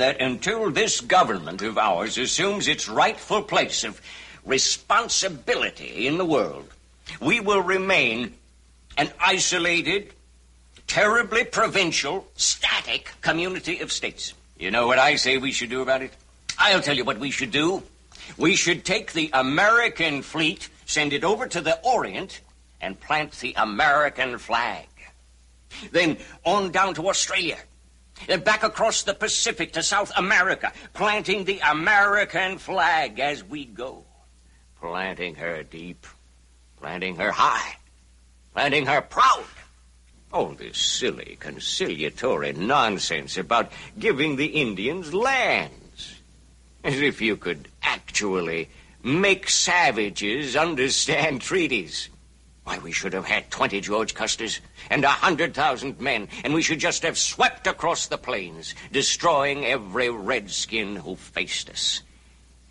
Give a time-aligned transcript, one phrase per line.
[0.00, 4.00] that until this government of ours assumes its rightful place of
[4.44, 6.68] responsibility in the world,
[7.20, 8.34] we will remain
[8.96, 10.12] an isolated,
[10.86, 14.32] terribly provincial, static community of states.
[14.58, 16.12] You know what I say we should do about it?
[16.58, 17.82] I'll tell you what we should do.
[18.36, 22.40] We should take the American fleet, send it over to the Orient,
[22.80, 24.86] and plant the American flag.
[25.92, 27.58] Then on down to Australia.
[28.44, 34.04] Back across the Pacific to South America, planting the American flag as we go.
[34.80, 36.06] Planting her deep,
[36.78, 37.76] planting her high,
[38.52, 39.44] planting her proud.
[40.32, 46.20] All this silly conciliatory nonsense about giving the Indians lands.
[46.82, 48.68] As if you could actually
[49.02, 52.08] make savages understand treaties.
[52.66, 56.80] Why, we should have had 20 George Custers and a 100,000 men, and we should
[56.80, 62.02] just have swept across the plains, destroying every redskin who faced us.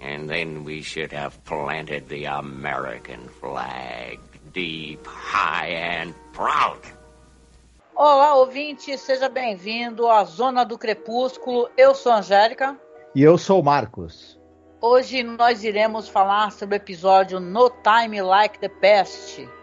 [0.02, 4.20] And then we should have planted the American flag
[4.52, 6.82] deep, high, and proud.
[7.96, 11.70] Olá, ouvinte, seja bem-vindo à Zona do Crepúsculo.
[11.78, 12.78] Eu sou a Angélica.
[13.16, 14.38] E eu sou o Marcos.
[14.82, 19.55] Hoje nós iremos falar sobre o episódio No Time Like the Past.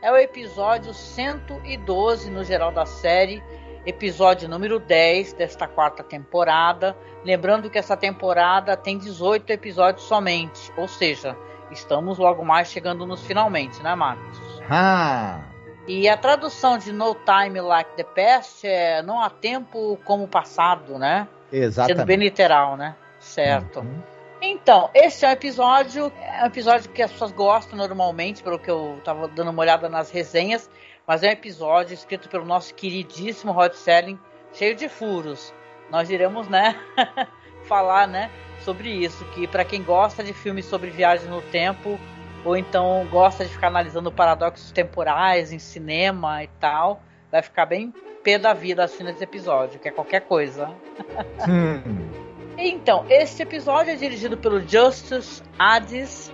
[0.00, 3.42] É o episódio 112 no geral da série,
[3.84, 6.96] episódio número 10 desta quarta temporada.
[7.24, 11.36] Lembrando que essa temporada tem 18 episódios somente, ou seja,
[11.72, 14.38] estamos logo mais chegando nos finalmente, né, Marcos?
[14.70, 15.40] Ah!
[15.88, 20.28] E a tradução de No Time Like the Past é não há tempo como o
[20.28, 21.26] passado, né?
[21.50, 21.96] Exatamente.
[21.96, 22.94] Sendo bem literal, né?
[23.18, 23.80] Certo.
[23.80, 24.02] Uhum.
[24.40, 28.70] Então, esse é um episódio, é um episódio que as pessoas gostam normalmente, pelo que
[28.70, 30.70] eu tava dando uma olhada nas resenhas,
[31.06, 34.18] mas é um episódio escrito pelo nosso queridíssimo Rod Selling,
[34.52, 35.52] cheio de furos.
[35.90, 36.76] Nós iremos, né,
[37.64, 41.98] falar, né, sobre isso, que para quem gosta de filmes sobre viagem no tempo,
[42.44, 47.92] ou então gosta de ficar analisando paradoxos temporais em cinema e tal, vai ficar bem
[48.22, 50.70] pé da vida assistindo esse episódio, que é qualquer coisa.
[51.48, 52.17] Hum.
[52.60, 56.32] Então, este episódio é dirigido pelo Justus Hades.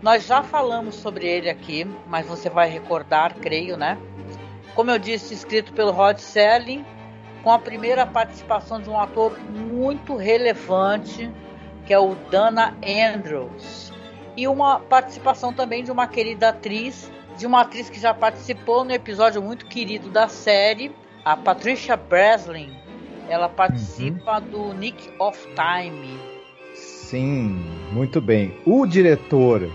[0.00, 3.98] Nós já falamos sobre ele aqui, mas você vai recordar, creio, né?
[4.76, 6.86] Como eu disse, escrito pelo Rod Selling,
[7.42, 11.28] com a primeira participação de um ator muito relevante,
[11.84, 13.92] que é o Dana Andrews.
[14.36, 18.92] E uma participação também de uma querida atriz, de uma atriz que já participou no
[18.92, 20.94] episódio muito querido da série,
[21.24, 22.87] a Patricia Breslin
[23.28, 24.50] ela participa uhum.
[24.50, 26.18] do Nick of Time.
[26.74, 28.54] Sim, muito bem.
[28.66, 29.70] O diretor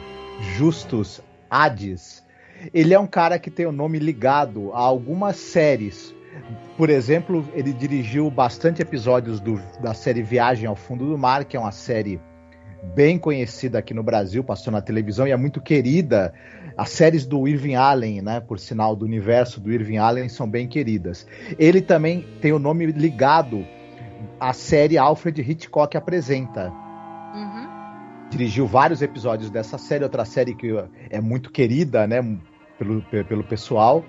[0.56, 2.24] Justus Hades,
[2.74, 6.14] ele é um cara que tem o nome ligado a algumas séries.
[6.78, 11.56] Por exemplo, ele dirigiu bastante episódios do, da série Viagem ao Fundo do Mar, que
[11.56, 12.20] é uma série
[12.96, 16.34] bem conhecida aqui no Brasil, passou na televisão e é muito querida.
[16.78, 20.68] As séries do Irving Allen, né, por sinal do universo do Irving Allen, são bem
[20.68, 21.28] queridas.
[21.58, 23.66] Ele também tem o nome ligado
[24.40, 26.72] à série Alfred Hitchcock apresenta.
[27.34, 28.30] Uhum.
[28.30, 30.74] Dirigiu vários episódios dessa série, outra série que
[31.10, 32.22] é muito querida, né,
[32.78, 34.04] pelo, pelo pessoal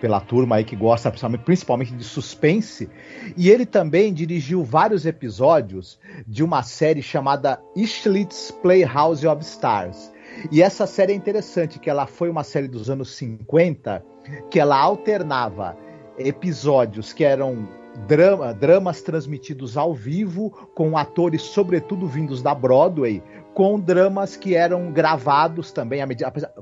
[0.00, 2.88] pela turma aí que gosta principalmente, principalmente de suspense.
[3.36, 10.10] E ele também dirigiu vários episódios de uma série chamada Schlitz Playhouse of Stars.
[10.50, 14.04] E essa série é interessante, que ela foi uma série dos anos 50,
[14.50, 15.76] que ela alternava
[16.18, 17.68] episódios que eram
[18.06, 23.22] drama, dramas transmitidos ao vivo, com atores, sobretudo vindos da Broadway,
[23.54, 26.00] com dramas que eram gravados também.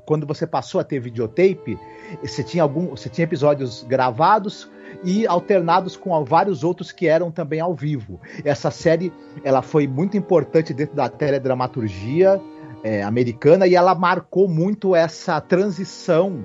[0.05, 1.79] Quando você passou a ter videotape,
[2.23, 4.71] você tinha, algum, você tinha episódios gravados
[5.05, 8.21] e alternados com vários outros que eram também ao vivo.
[8.45, 9.13] Essa série
[9.45, 12.41] ela foi muito importante dentro da teledramaturgia
[12.83, 16.45] é, americana e ela marcou muito essa transição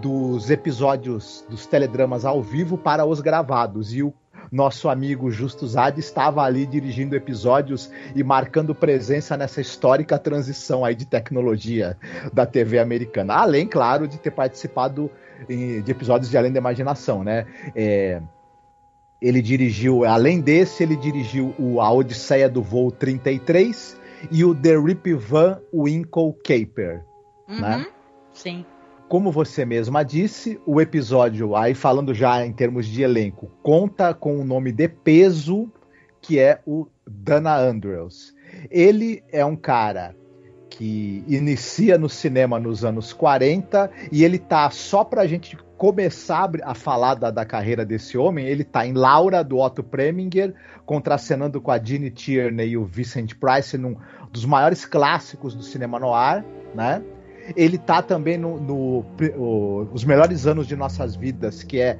[0.00, 3.94] dos episódios dos teledramas ao vivo para os gravados.
[3.94, 4.12] E o
[4.50, 10.94] nosso amigo Justo Zad estava ali dirigindo episódios e marcando presença nessa histórica transição aí
[10.94, 11.96] de tecnologia
[12.32, 13.34] da TV americana.
[13.34, 15.10] Além, claro, de ter participado
[15.48, 17.46] de episódios de Além da Imaginação, né?
[17.74, 18.20] É,
[19.20, 23.99] ele dirigiu, além desse, ele dirigiu o A Odisseia do Voo 33
[24.30, 27.04] e o The Rip Van Winkle Caper.
[27.48, 27.60] Uhum.
[27.60, 27.86] Né?
[28.32, 28.64] Sim.
[29.08, 34.36] Como você mesma disse, o episódio, aí falando já em termos de elenco, conta com
[34.36, 35.70] o um nome de peso,
[36.20, 38.34] que é o Dana Andrews.
[38.70, 40.14] Ele é um cara
[40.68, 46.74] que inicia no cinema nos anos 40 e ele tá só pra gente começar a
[46.74, 50.54] falar da, da carreira desse homem, ele tá em Laura do Otto Preminger,
[50.84, 53.96] contracenando com a Jeanne Tierney e o Vincent Price num
[54.30, 56.44] dos maiores clássicos do cinema noir,
[56.74, 57.02] né?
[57.56, 59.06] Ele tá também no, no
[59.38, 61.98] o, Os Melhores Anos de Nossas Vidas, que é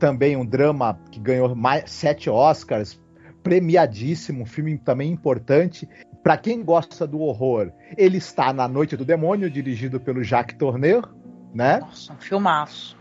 [0.00, 3.00] também um drama que ganhou mais, sete Oscars,
[3.40, 5.88] premiadíssimo, um filme também importante.
[6.24, 11.08] Para quem gosta do horror, ele está na Noite do Demônio, dirigido pelo Jacques Tourneur,
[11.54, 11.78] né?
[11.78, 13.00] Nossa, um filmaço.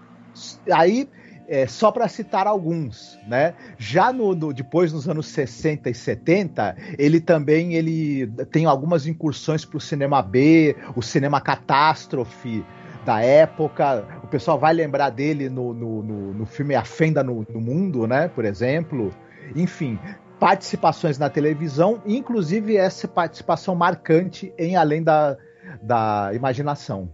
[0.71, 1.09] Aí,
[1.47, 3.53] é, só para citar alguns, né?
[3.77, 9.65] Já no, no, depois nos anos 60 e 70, ele também ele tem algumas incursões
[9.65, 12.63] para o cinema B, o cinema catástrofe
[13.05, 14.07] da época.
[14.23, 18.07] O pessoal vai lembrar dele no, no, no, no filme A Fenda no, no Mundo,
[18.07, 18.27] né?
[18.29, 19.13] Por exemplo.
[19.53, 19.99] Enfim,
[20.39, 25.37] participações na televisão, inclusive essa participação marcante em Além da,
[25.81, 27.09] da Imaginação,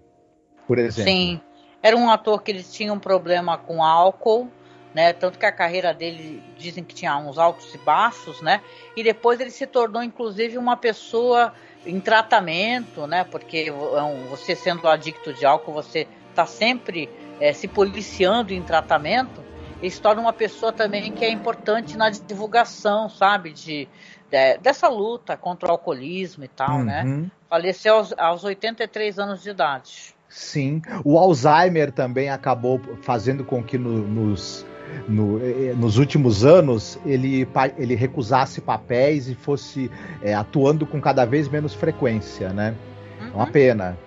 [0.67, 1.11] por exemplo.
[1.11, 1.41] Sim.
[1.87, 4.51] Era um ator que ele tinha um problema com álcool,
[4.93, 5.13] né?
[5.13, 8.59] Tanto que a carreira dele dizem que tinha uns altos e baixos, né?
[8.93, 11.53] E depois ele se tornou, inclusive, uma pessoa
[11.85, 13.23] em tratamento, né?
[13.23, 19.41] Porque é você sendo adicto de álcool, você está sempre é, se policiando em tratamento.
[19.81, 23.53] Ele se torna uma pessoa também que é importante na divulgação, sabe?
[23.53, 23.87] De,
[24.29, 27.03] de dessa luta contra o alcoolismo e tal, né?
[27.05, 27.21] uhum.
[27.21, 27.31] né?
[27.49, 30.16] Faleceu aos, aos 83 anos de idade.
[30.29, 30.81] Sim.
[31.03, 34.65] O Alzheimer também acabou fazendo com que no, nos,
[35.07, 37.47] no, eh, nos últimos anos ele,
[37.77, 39.89] ele recusasse papéis e fosse
[40.21, 42.75] é, atuando com cada vez menos frequência, né?
[43.19, 43.27] Uhum.
[43.27, 43.51] É uma uhum.
[43.51, 43.97] pena.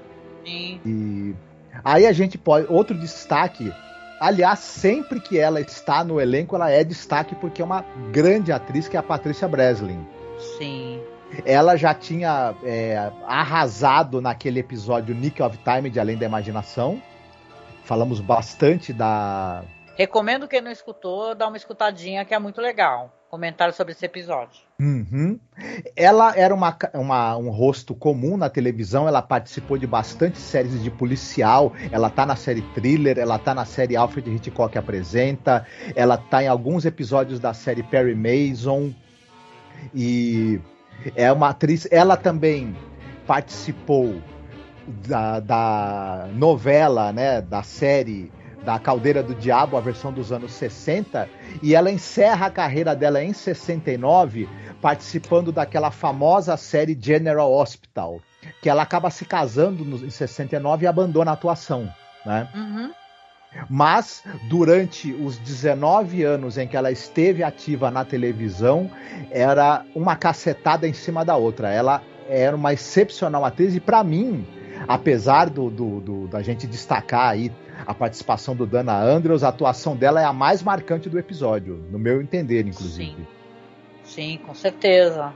[0.45, 0.81] Sim.
[0.85, 1.35] E
[1.85, 2.67] aí a gente pode.
[2.71, 3.73] Outro destaque.
[4.21, 7.83] Aliás, sempre que ela está no elenco, ela é destaque porque é uma
[8.13, 10.07] grande atriz que é a Patrícia Breslin.
[10.59, 11.01] Sim.
[11.45, 17.01] Ela já tinha é, arrasado naquele episódio Nick of Time de Além da Imaginação.
[17.85, 19.65] Falamos bastante da.
[19.97, 23.15] Recomendo quem não escutou, dar uma escutadinha que é muito legal.
[23.29, 24.61] Comentário sobre esse episódio.
[24.81, 25.39] Uhum.
[25.95, 30.91] Ela era uma, uma, um rosto comum na televisão, ela participou de bastante séries de
[30.91, 36.43] policial, ela tá na série Thriller, ela tá na série Alfred Hitchcock Apresenta, ela tá
[36.43, 38.93] em alguns episódios da série Perry Mason.
[39.95, 40.61] E
[41.15, 42.77] é uma atriz, ela também
[43.27, 44.21] participou
[45.07, 48.33] da, da novela, né, da série
[48.65, 51.29] da Caldeira do Diabo, a versão dos anos 60,
[51.63, 54.49] e ela encerra a carreira dela em 69
[54.81, 58.21] participando daquela famosa série General Hospital,
[58.61, 61.89] que ela acaba se casando no, em 69 e abandona a atuação,
[62.25, 62.49] né?
[62.55, 62.91] Uhum.
[63.69, 68.91] Mas durante os 19 anos em que ela esteve ativa na televisão,
[69.31, 71.71] era uma cacetada em cima da outra.
[71.71, 74.47] Ela era uma excepcional atriz e para mim,
[74.87, 77.53] apesar do, do, do, da gente destacar aí
[77.87, 81.99] a participação do Dana Andrews, a atuação dela é a mais marcante do episódio, no
[81.99, 83.17] meu entender, inclusive.
[83.17, 83.27] Sim,
[84.05, 85.33] Sim com certeza.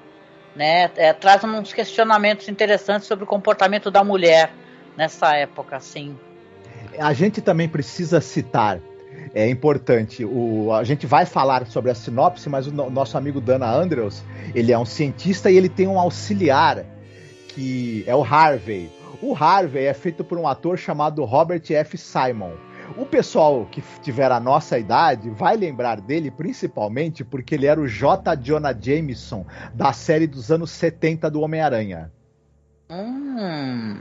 [0.54, 0.88] Né?
[0.96, 4.52] É, traz uns questionamentos interessantes sobre o comportamento da mulher
[4.96, 6.16] nessa época, sim
[6.98, 8.80] a gente também precisa citar,
[9.34, 13.40] é importante, o, a gente vai falar sobre a sinopse, mas o no, nosso amigo
[13.40, 14.22] Dana Andrews,
[14.54, 16.84] ele é um cientista e ele tem um auxiliar,
[17.48, 18.90] que é o Harvey.
[19.20, 21.98] O Harvey é feito por um ator chamado Robert F.
[21.98, 22.52] Simon.
[22.96, 27.88] O pessoal que tiver a nossa idade vai lembrar dele principalmente porque ele era o
[27.88, 28.36] J.
[28.36, 32.12] Jonah Jameson da série dos anos 70 do Homem-Aranha.
[32.90, 33.98] Hum,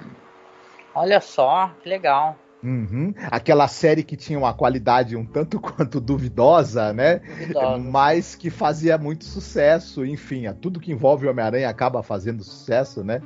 [0.94, 2.36] olha só, que legal.
[2.64, 3.14] Uhum.
[3.30, 7.20] Aquela série que tinha uma qualidade um tanto quanto duvidosa, né?
[7.20, 7.78] Duvidosa.
[7.78, 10.06] Mas que fazia muito sucesso.
[10.06, 13.22] Enfim, tudo que envolve o Homem-Aranha acaba fazendo sucesso, né?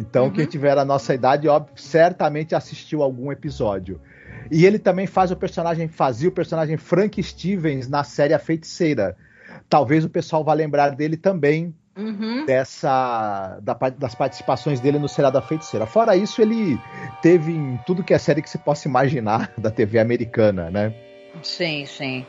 [0.00, 0.30] Então, uhum.
[0.30, 4.00] quem tiver a nossa idade, óbvio, certamente assistiu algum episódio.
[4.50, 9.16] E ele também faz o personagem, fazia o personagem Frank Stevens na série A Feiticeira.
[9.68, 12.44] Talvez o pessoal vá lembrar dele também uhum.
[12.46, 15.86] dessa da, das participações dele no Será da Feiticeira.
[15.86, 16.78] Fora isso, ele
[17.22, 20.94] teve em tudo que é série que se possa imaginar da TV americana, né?
[21.42, 22.26] Sim, sim.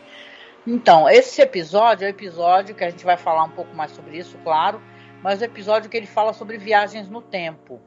[0.65, 4.17] Então, esse episódio é o episódio que a gente vai falar um pouco mais sobre
[4.17, 4.81] isso, claro,
[5.23, 7.79] mas é o episódio que ele fala sobre viagens no tempo.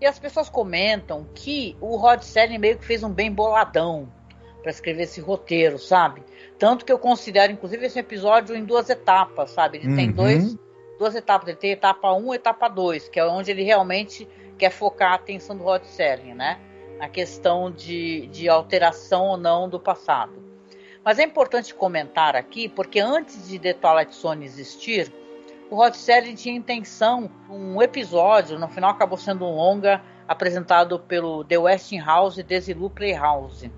[0.00, 4.08] E as pessoas comentam que o Rod Serling meio que fez um bem boladão
[4.62, 6.22] para escrever esse roteiro, sabe?
[6.58, 9.78] Tanto que eu considero, inclusive, esse episódio em duas etapas, sabe?
[9.78, 9.96] Ele uhum.
[9.96, 10.56] tem dois,
[11.04, 11.48] duas etapas.
[11.48, 15.14] Ele tem etapa 1 e etapa 2, que é onde ele realmente quer focar a
[15.16, 16.58] atenção do Rod Serling, né?
[16.98, 20.42] Na questão de, de alteração ou não do passado.
[21.04, 25.12] Mas é importante comentar aqui, porque antes de The Twilight Zone existir,
[25.70, 31.44] o Rod Serling tinha intenção, um episódio, no final acabou sendo um longa, apresentado pelo
[31.44, 33.70] The Westinghouse e Desilu Playhouse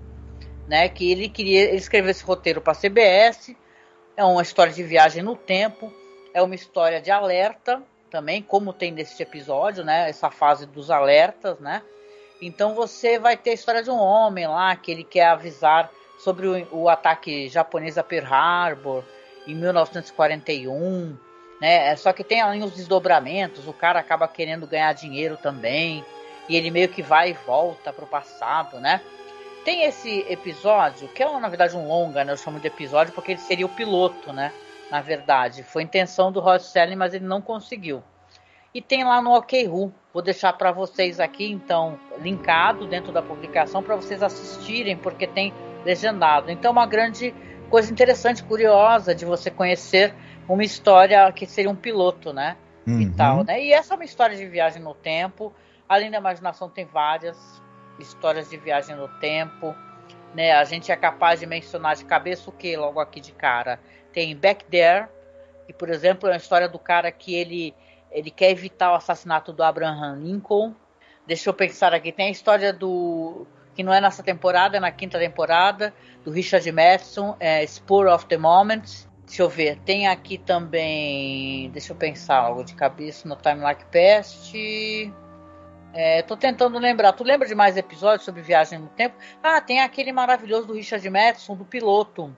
[0.67, 0.89] né?
[0.89, 3.55] Que ele queria ele escreveu esse roteiro para a CBS.
[4.15, 5.91] É uma história de viagem no tempo,
[6.37, 10.07] é uma história de alerta também, como tem nesse episódio, né?
[10.07, 11.81] Essa fase dos alertas, né?
[12.39, 15.89] Então você vai ter a história de um homem lá que ele quer avisar
[16.19, 19.03] sobre o, o ataque japonês a Pearl Harbor
[19.47, 21.17] em 1941,
[21.59, 21.87] né?
[21.87, 26.05] É, só que tem ali os desdobramentos, o cara acaba querendo ganhar dinheiro também,
[26.47, 29.01] e ele meio que vai e volta para o passado, né?
[29.65, 32.31] Tem esse episódio, que é na verdade um longa, né?
[32.31, 34.53] Eu chamo de episódio porque ele seria o piloto, né?
[34.91, 38.03] Na verdade, foi intenção do Rod Serling, mas ele não conseguiu.
[38.73, 39.93] E tem lá no OKRU.
[40.13, 45.53] Vou deixar para vocês aqui, então, linkado dentro da publicação para vocês assistirem, porque tem
[45.85, 46.51] legendado.
[46.51, 47.33] Então, uma grande
[47.69, 50.13] coisa interessante, curiosa de você conhecer
[50.47, 52.55] uma história que seria um piloto, né?
[52.85, 53.01] Uhum.
[53.01, 53.61] E tal, né?
[53.61, 55.53] E essa é uma história de viagem no tempo.
[55.89, 57.37] Além da imaginação, tem várias
[57.99, 59.75] histórias de viagem no tempo.
[60.33, 60.53] Né?
[60.53, 63.79] A gente é capaz de mencionar de cabeça o que logo aqui de cara?
[64.17, 65.07] Tem Back There,
[65.67, 67.75] que por exemplo é uma história do cara que ele,
[68.11, 70.73] ele quer evitar o assassinato do Abraham Lincoln.
[71.27, 73.45] Deixa eu pensar aqui, tem a história do
[73.75, 75.93] que não é nessa temporada, é na quinta temporada,
[76.25, 78.81] do Richard Madison, é, Spur of the Moment.
[79.27, 83.85] Deixa eu ver, tem aqui também, deixa eu pensar algo de cabeça no Time Like
[83.91, 85.13] Past.
[85.93, 87.13] É, tô tentando lembrar.
[87.13, 89.15] Tu lembra de mais episódios sobre viagem no tempo?
[89.43, 92.35] Ah, tem aquele maravilhoso do Richard Madison, do piloto.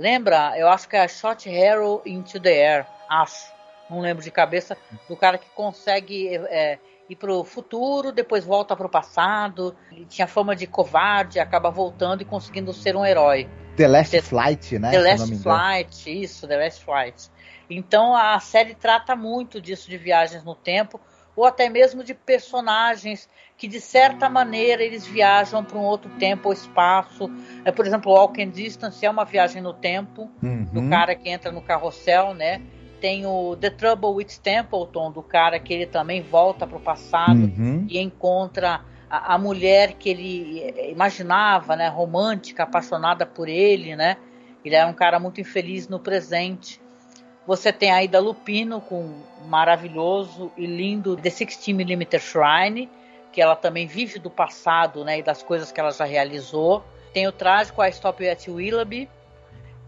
[0.00, 0.54] Lembra?
[0.56, 2.86] Eu acho que é a Shot Arrow into the Air.
[3.06, 3.52] Acho.
[3.90, 4.74] Não lembro de cabeça.
[5.06, 9.76] Do cara que consegue é, ir pro futuro, depois volta pro passado.
[9.92, 13.46] Ele tinha fama de covarde, acaba voltando e conseguindo ser um herói.
[13.76, 14.90] The Last The, Flight, né?
[14.90, 17.30] The Last Flight, isso, The Last Flight.
[17.68, 20.98] Então a série trata muito disso de viagens no tempo
[21.36, 23.28] ou até mesmo de personagens
[23.60, 27.30] que de certa maneira eles viajam para um outro tempo ou espaço.
[27.62, 30.64] É, por exemplo, Walking Distance é uma viagem no tempo uhum.
[30.64, 32.62] do cara que entra no carrossel, né?
[33.02, 37.34] Tem o The Trouble with Templeton, do cara que ele também volta para o passado
[37.34, 37.84] uhum.
[37.86, 41.86] e encontra a, a, mulher que ele imaginava, né?
[41.86, 44.16] Romântica, apaixonada por ele, né?
[44.64, 46.80] Ele era um cara muito infeliz no presente.
[47.46, 52.88] Você tem a Ida Lupino com maravilhoso e lindo The 16mm Shrine,
[53.32, 56.84] que ela também vive do passado né, e das coisas que ela já realizou.
[57.12, 59.08] Tem o trágico A Stop at Willoughby.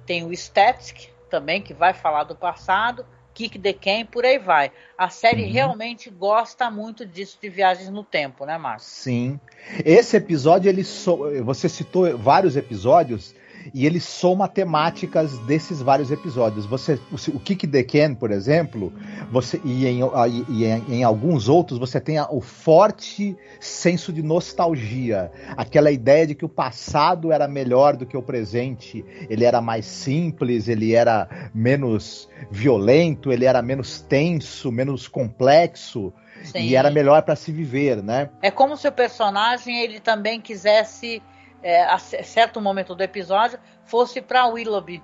[0.06, 3.04] Tem o Static também, que vai falar do passado.
[3.34, 4.70] Kick the Can, por aí vai.
[4.96, 5.52] A série uhum.
[5.52, 8.90] realmente gosta muito disso de viagens no tempo, né, Márcio?
[8.90, 9.40] Sim.
[9.84, 11.42] Esse episódio, ele so...
[11.42, 13.34] você citou vários episódios
[13.72, 16.66] e ele soma temáticas desses vários episódios.
[16.66, 18.92] Você, o, o Kick the Can, por exemplo,
[19.30, 20.00] você e em,
[20.48, 26.34] e em, em alguns outros você tem o forte senso de nostalgia, aquela ideia de
[26.34, 31.50] que o passado era melhor do que o presente, ele era mais simples, ele era
[31.54, 36.12] menos violento, ele era menos tenso, menos complexo.
[36.44, 36.58] Sim.
[36.58, 38.28] E era melhor para se viver, né?
[38.42, 41.22] É como se o personagem ele também quisesse
[41.62, 45.02] é, a certo momento do episódio, fosse para Willoughby,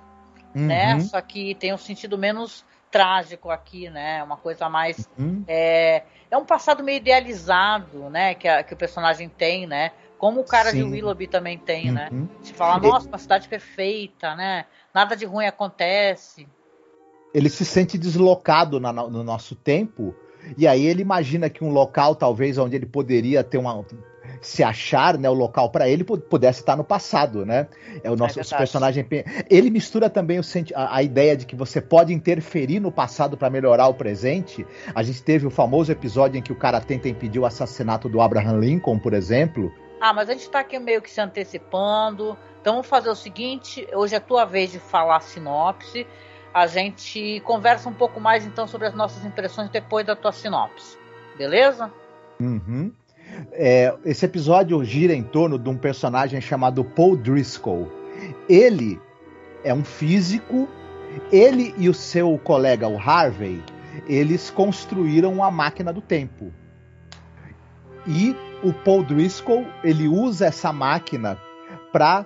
[0.55, 0.67] uhum.
[0.67, 0.99] né?
[0.99, 4.23] Só que tem um sentido menos trágico aqui, né?
[4.23, 5.43] Uma coisa mais uhum.
[5.47, 8.33] é, é um passado meio idealizado, né?
[8.33, 9.91] Que, a, que o personagem tem, né?
[10.17, 10.77] Como o cara Sim.
[10.77, 12.09] de Willoughby também tem, né?
[12.11, 12.21] uhum.
[12.21, 12.27] né?
[12.41, 14.65] Se fala, nossa, uma cidade perfeita, né?
[14.93, 16.47] Nada de ruim acontece.
[17.33, 20.15] Ele se sente deslocado na, no nosso tempo,
[20.57, 23.85] e aí ele imagina que um local, talvez, onde ele poderia ter uma,
[24.41, 27.67] se achar, né, o local para ele pudesse estar no passado, né?
[28.03, 29.05] É o nosso é personagem.
[29.49, 30.43] Ele mistura também o,
[30.75, 34.65] a, a, ideia de que você pode interferir no passado para melhorar o presente.
[34.93, 38.21] A gente teve o famoso episódio em que o cara tenta impedir o assassinato do
[38.21, 39.71] Abraham Lincoln, por exemplo.
[39.99, 42.37] Ah, mas a gente está aqui meio que se antecipando.
[42.61, 46.07] Então vamos fazer o seguinte: hoje é a tua vez de falar a sinopse.
[46.53, 50.97] A gente conversa um pouco mais então sobre as nossas impressões depois da tua sinopse.
[51.37, 51.91] Beleza?
[52.39, 52.91] Uhum.
[53.51, 57.91] É, esse episódio gira em torno de um personagem chamado Paul Driscoll.
[58.47, 58.99] Ele
[59.63, 60.67] é um físico,
[61.31, 63.63] ele e o seu colega, o Harvey,
[64.07, 66.51] eles construíram uma máquina do tempo.
[68.07, 71.37] E o Paul Driscoll, ele usa essa máquina
[71.91, 72.25] para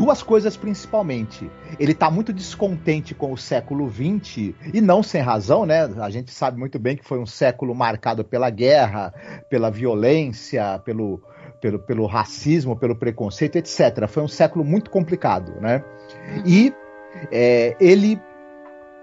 [0.00, 1.50] duas coisas principalmente.
[1.78, 5.82] Ele está muito descontente com o século XX, e não sem razão, né?
[6.00, 9.12] A gente sabe muito bem que foi um século marcado pela guerra,
[9.50, 11.20] pela violência, pelo,
[11.60, 14.08] pelo, pelo racismo, pelo preconceito, etc.
[14.08, 15.84] Foi um século muito complicado, né?
[16.46, 16.72] E
[17.30, 18.18] é, ele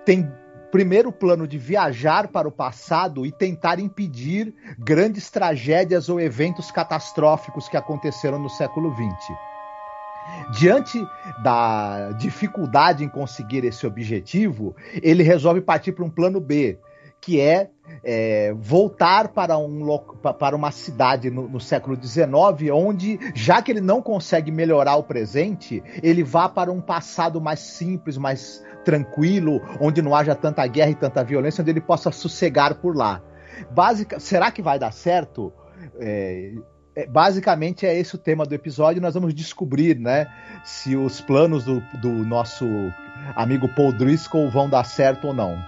[0.04, 0.27] tem
[0.72, 7.70] primeiro plano de viajar para o passado e tentar impedir grandes tragédias ou eventos catastróficos
[7.70, 9.57] que aconteceram no século XX.
[10.51, 11.05] Diante
[11.43, 16.79] da dificuldade em conseguir esse objetivo, ele resolve partir para um plano B,
[17.19, 17.69] que é,
[18.03, 20.00] é voltar para, um,
[20.39, 22.29] para uma cidade no, no, século XIX,
[22.72, 27.60] onde, já que ele não consegue melhorar o presente, ele vá para um passado mais
[27.60, 32.75] simples, mais tranquilo, onde não haja tanta guerra e tanta violência, onde ele possa sossegar
[32.75, 33.22] por lá.
[33.72, 35.51] Básica, será que vai dar certo?
[36.00, 36.53] É,
[37.06, 39.01] basicamente é esse o tema do episódio.
[39.01, 40.27] Nós vamos descobrir, né,
[40.63, 42.66] se os planos do, do nosso
[43.36, 45.63] amigo Paul Driscoll vão dar certo ou não.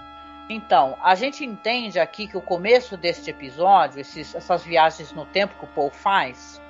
[0.48, 5.54] Então, a gente entende aqui que o começo deste episódio, esses, essas viagens no tempo
[5.56, 6.60] que o Paul faz,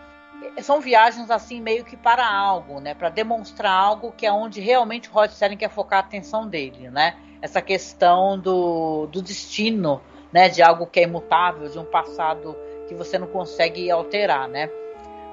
[0.61, 2.93] são viagens assim meio que para algo, né?
[2.95, 6.91] Para demonstrar algo que é onde realmente o Rod Serling quer focar a atenção dele,
[6.91, 7.17] né?
[7.41, 10.51] Essa questão do, do destino, né?
[10.51, 12.55] De algo que é imutável, de um passado
[12.91, 14.69] que você não consegue alterar, né?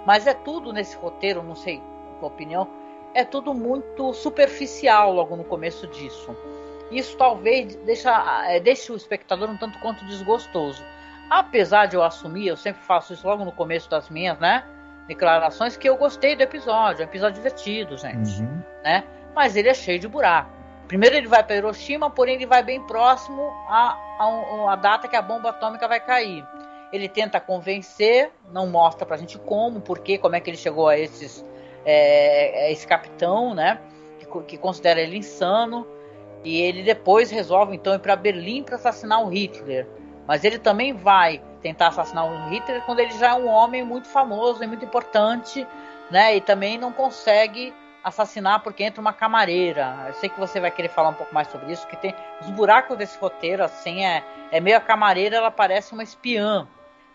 [0.05, 1.81] Mas é tudo nesse roteiro, não sei
[2.15, 2.67] a tua opinião,
[3.15, 6.37] é tudo muito superficial logo no começo disso.
[6.91, 10.83] Isso talvez deixa, é, deixe o espectador um tanto quanto desgostoso.
[11.31, 14.63] Apesar de eu assumir, eu sempre faço isso logo no começo das minhas, né?
[15.07, 18.61] Declarações que eu gostei do episódio, é um episódio divertido, gente, uhum.
[18.83, 19.03] né?
[19.33, 20.51] Mas ele é cheio de buraco.
[20.87, 25.15] Primeiro ele vai para Hiroshima, porém ele vai bem próximo à, à, à data que
[25.15, 26.45] a bomba atômica vai cair.
[26.91, 30.97] Ele tenta convencer, não mostra pra gente como, porquê, como é que ele chegou a
[30.97, 31.45] esses
[31.85, 33.79] é, esse capitão, né?
[34.19, 35.87] Que, que considera ele insano.
[36.43, 39.87] E ele depois resolve então ir para Berlim para assassinar o Hitler.
[40.27, 44.07] Mas ele também vai tentar assassinar o Hitler quando ele já é um homem muito
[44.07, 45.65] famoso e muito importante,
[46.11, 46.35] né?
[46.35, 47.73] E também não consegue
[48.03, 50.05] assassinar porque entra uma camareira.
[50.07, 52.49] Eu sei que você vai querer falar um pouco mais sobre isso, que tem os
[52.51, 56.67] buracos desse roteiro, assim, é, é meio a camareira, ela parece uma espiã.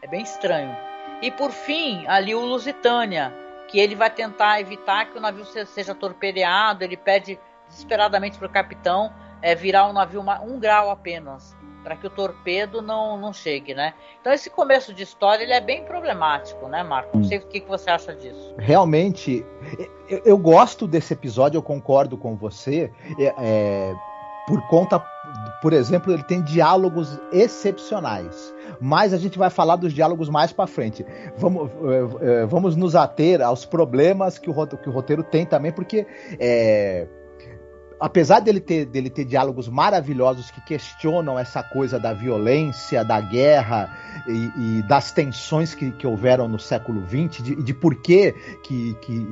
[0.02, 0.76] É bem estranho.
[1.22, 3.32] E por fim, ali o Lusitânia,
[3.68, 7.38] que ele vai tentar evitar que o navio seja torpedeado, ele pede
[7.68, 12.82] desesperadamente para o capitão é, virar o navio um grau apenas, para que o torpedo
[12.82, 13.94] não, não chegue, né?
[14.20, 17.16] Então esse começo de história ele é bem problemático, né, Marco?
[17.16, 18.54] Não sei o que, que você acha disso.
[18.58, 19.46] Realmente,
[20.08, 23.94] eu, eu gosto desse episódio, eu concordo com você, é, é,
[24.46, 24.98] por conta,
[25.62, 28.52] por exemplo, ele tem diálogos excepcionais.
[28.80, 31.06] Mas a gente vai falar dos diálogos mais para frente.
[31.38, 31.70] Vamos,
[32.20, 36.04] é, é, vamos nos ater aos problemas que o, que o roteiro tem também, porque
[36.40, 37.06] é,
[38.02, 43.96] apesar dele ter, dele ter diálogos maravilhosos que questionam essa coisa da violência, da guerra
[44.26, 48.32] e, e das tensões que, que, houveram no século XX, de, de por que,
[48.64, 49.26] que, que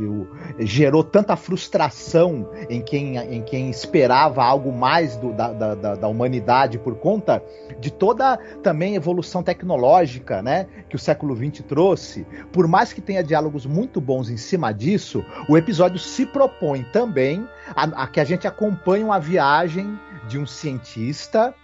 [0.61, 6.79] gerou tanta frustração em quem, em quem esperava algo mais do, da, da, da, humanidade
[6.79, 7.43] por conta
[7.81, 12.25] de toda também evolução tecnológica né, que o século XX trouxe.
[12.53, 17.45] Por mais que tenha diálogos muito bons em cima disso, o episódio se propõe também
[17.75, 21.55] a, a que a gente acompanhe uma viagem de um cientista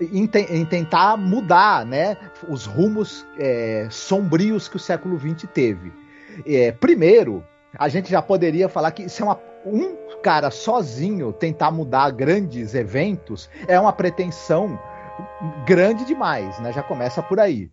[0.00, 2.16] em, em, tentar mudar né,
[2.48, 5.92] os rumos é, sombrios que o século XX teve.
[6.46, 7.44] É, primeiro,
[7.76, 12.74] a gente já poderia falar que isso é uma, um cara sozinho tentar mudar grandes
[12.74, 14.78] eventos é uma pretensão
[15.66, 16.72] grande demais, né?
[16.72, 17.70] Já começa por aí.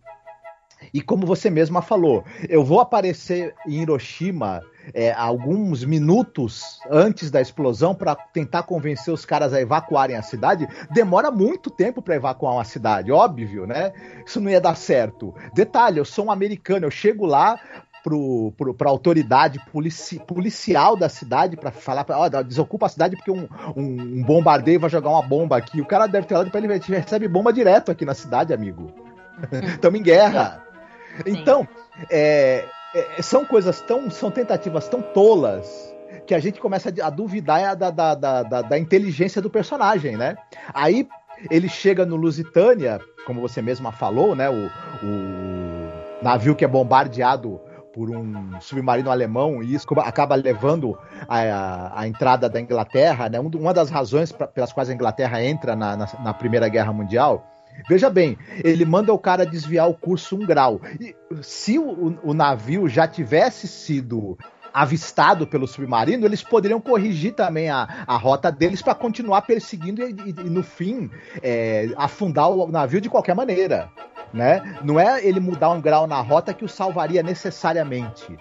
[0.92, 4.62] E como você mesma falou, eu vou aparecer em Hiroshima
[4.94, 10.68] é, alguns minutos antes da explosão para tentar convencer os caras a evacuarem a cidade.
[10.90, 13.92] Demora muito tempo para evacuar uma cidade, óbvio, né?
[14.24, 15.34] Isso não ia dar certo.
[15.54, 17.58] Detalhe, eu sou um americano, eu chego lá,
[18.76, 23.32] para a autoridade polici, policial da cidade para falar, pra, ó, desocupa a cidade porque
[23.32, 25.80] um, um, um, bombardeio vai jogar uma bomba aqui.
[25.80, 28.92] O cara deve ter olhado para ele, recebe bomba direto aqui na cidade, amigo.
[29.74, 30.65] Estamos em guerra.
[31.24, 31.66] Então,
[32.10, 34.10] é, é, são coisas tão.
[34.10, 35.94] são tentativas tão tolas
[36.26, 40.36] que a gente começa a duvidar da, da, da, da, da inteligência do personagem, né?
[40.72, 41.08] Aí
[41.50, 44.48] ele chega no Lusitânia, como você mesma falou, né?
[44.48, 44.66] O,
[45.04, 47.60] o navio que é bombardeado
[47.92, 53.40] por um submarino alemão e isso acaba levando a, a, a entrada da Inglaterra, né?
[53.40, 57.44] Uma das razões pra, pelas quais a Inglaterra entra na, na, na Primeira Guerra Mundial
[57.88, 60.80] Veja bem, ele manda o cara desviar o curso um grau.
[61.00, 64.36] E se o, o navio já tivesse sido
[64.72, 70.12] avistado pelo submarino, eles poderiam corrigir também a, a rota deles para continuar perseguindo e,
[70.12, 71.10] e, e no fim,
[71.42, 73.90] é, afundar o navio de qualquer maneira.
[74.34, 74.78] Né?
[74.84, 78.36] Não é ele mudar um grau na rota que o salvaria necessariamente.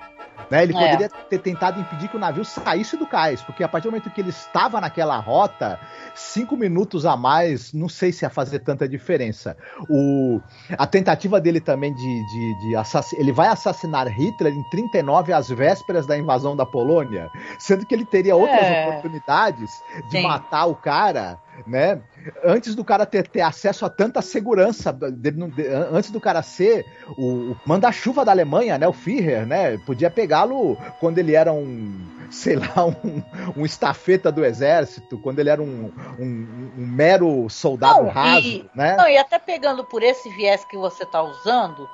[0.49, 0.63] Né?
[0.63, 0.79] Ele é.
[0.79, 4.09] poderia ter tentado impedir que o navio saísse do cais, porque a partir do momento
[4.09, 5.79] que ele estava naquela rota,
[6.13, 9.57] cinco minutos a mais, não sei se ia fazer tanta diferença.
[9.89, 10.39] O,
[10.77, 13.21] a tentativa dele também de, de, de assassinar.
[13.21, 18.05] Ele vai assassinar Hitler em 39, às vésperas da invasão da Polônia, sendo que ele
[18.05, 18.87] teria outras é.
[18.87, 19.71] oportunidades
[20.09, 20.23] de Sim.
[20.23, 22.01] matar o cara né?
[22.43, 26.85] Antes do cara ter, ter acesso a tanta segurança, dele, de, antes do cara ser
[27.17, 28.87] o, o manda-chuva da Alemanha, né?
[28.87, 29.77] O Führer, né?
[29.85, 31.93] Podia pegá-lo quando ele era um,
[32.29, 33.23] sei lá, um,
[33.57, 38.69] um estafeta do exército, quando ele era um, um, um mero soldado não, raso, e,
[38.75, 38.95] né?
[38.95, 41.89] Não, e até pegando por esse viés que você está usando,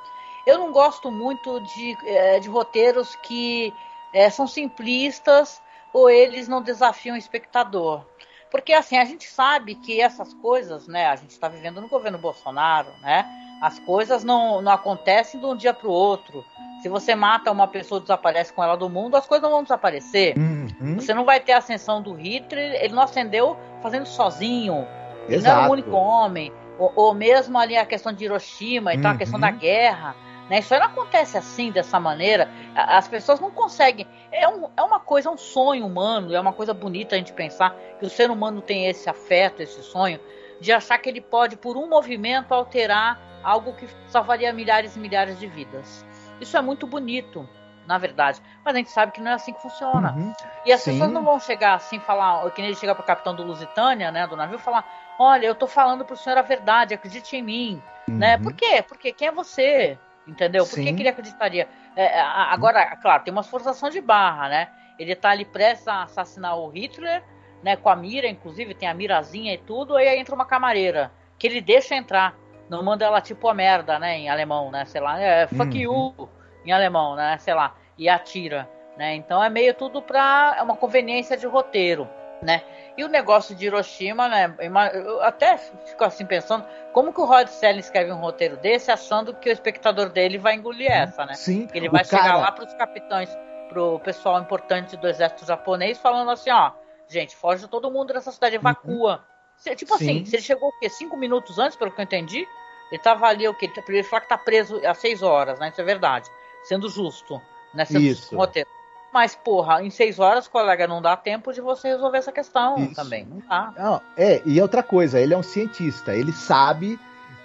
[0.46, 3.74] eu não gosto muito de, eh, de roteiros que
[4.14, 5.62] é, são simplistas
[5.94, 8.06] ou eles não desafiam o espectador.
[8.52, 11.08] Porque assim, a gente sabe que essas coisas, né?
[11.08, 13.26] A gente está vivendo no governo Bolsonaro, né?
[13.62, 16.44] As coisas não, não acontecem de um dia para o outro.
[16.82, 20.36] Se você mata uma pessoa desaparece com ela do mundo, as coisas não vão desaparecer.
[20.38, 20.96] Uhum.
[20.96, 24.88] Você não vai ter a ascensão do Hitler, ele não acendeu fazendo sozinho.
[25.30, 25.32] Exato.
[25.32, 26.52] Ele não era o único homem.
[26.80, 29.08] Ou, ou, mesmo ali a questão de Hiroshima e uhum.
[29.08, 30.16] a questão da guerra.
[30.52, 30.60] Né?
[30.60, 32.52] Isso não acontece assim, dessa maneira.
[32.76, 34.06] As pessoas não conseguem.
[34.34, 37.32] É, um, é uma coisa, é um sonho humano, é uma coisa bonita a gente
[37.32, 40.20] pensar que o ser humano tem esse afeto, esse sonho,
[40.60, 45.40] de achar que ele pode, por um movimento, alterar algo que salvaria milhares e milhares
[45.40, 46.06] de vidas.
[46.42, 47.48] Isso é muito bonito,
[47.88, 48.42] na verdade.
[48.66, 50.12] Mas a gente sabe que não é assim que funciona.
[50.12, 50.34] Uhum,
[50.66, 50.92] e as sim.
[50.92, 54.12] pessoas não vão chegar assim, falar, que nem ele chega para o capitão do Lusitânia,
[54.12, 54.84] né, do navio, falar:
[55.18, 57.82] olha, eu tô falando pro senhor a verdade, acredite em mim.
[58.06, 58.18] Uhum.
[58.18, 58.38] Né?
[58.38, 58.84] Por quê?
[58.86, 59.98] Porque quem é você?
[60.28, 60.66] Entendeu?
[60.66, 61.68] Por que, que ele acreditaria?
[61.96, 64.68] É, agora, claro, tem uma forçação de barra, né?
[65.00, 67.24] Ele tá ali prestes a assassinar o Hitler,
[67.64, 67.76] né?
[67.76, 71.60] Com a mira, inclusive, tem a mirazinha e tudo, aí entra uma camareira, que ele
[71.60, 72.36] deixa entrar.
[72.70, 74.20] Não manda ela tipo a merda, né?
[74.20, 74.86] Em alemão, né?
[74.86, 76.14] Sei lá, é fuck uhum.
[76.18, 76.30] you
[76.66, 77.38] em alemão, né?
[77.40, 78.70] Sei lá, e atira.
[78.98, 79.16] Né?
[79.16, 80.56] Então é meio tudo pra.
[80.58, 82.08] É uma conveniência de roteiro
[82.42, 82.64] né?
[82.98, 84.54] E o negócio de Hiroshima, né?
[84.94, 89.34] Eu até fico assim pensando, como que o Rod Serling escreve um roteiro desse achando
[89.34, 91.34] que o espectador dele vai engolir essa, né?
[91.34, 91.68] Sim.
[91.68, 92.24] Que ele vai cara...
[92.24, 93.30] chegar lá para os capitães,
[93.70, 96.72] pro pessoal importante do exército japonês, falando assim, ó,
[97.08, 98.62] gente, foge todo mundo dessa cidade, uhum.
[98.62, 99.24] evacua.
[99.66, 99.76] Uhum.
[99.76, 100.12] Tipo assim, Sim.
[100.12, 100.90] assim, se ele chegou o quê?
[100.90, 102.46] Cinco minutos antes, pelo que eu entendi,
[102.92, 103.72] ele tava ali o quê?
[103.88, 105.70] Ele fala que tá preso há seis horas, né?
[105.70, 106.30] Isso é verdade.
[106.64, 107.42] Sendo justo,
[107.74, 107.86] né?
[107.86, 108.36] Sendo Isso.
[108.36, 108.70] roteiro.
[109.14, 112.96] Mas, porra, em seis horas, colega, não dá tempo de você resolver essa questão Isso.
[112.96, 113.26] também.
[113.26, 113.74] Não dá.
[113.78, 117.00] Não, é, e outra coisa, ele é um cientista, ele sabe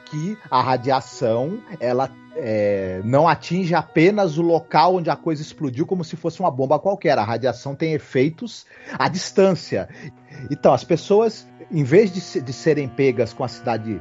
[0.05, 6.05] que a radiação ela é, não atinge apenas o local onde a coisa explodiu como
[6.05, 7.19] se fosse uma bomba qualquer.
[7.19, 8.67] A radiação tem efeitos
[8.99, 9.89] à distância.
[10.51, 14.01] Então, as pessoas, em vez de, de serem pegas com a cidade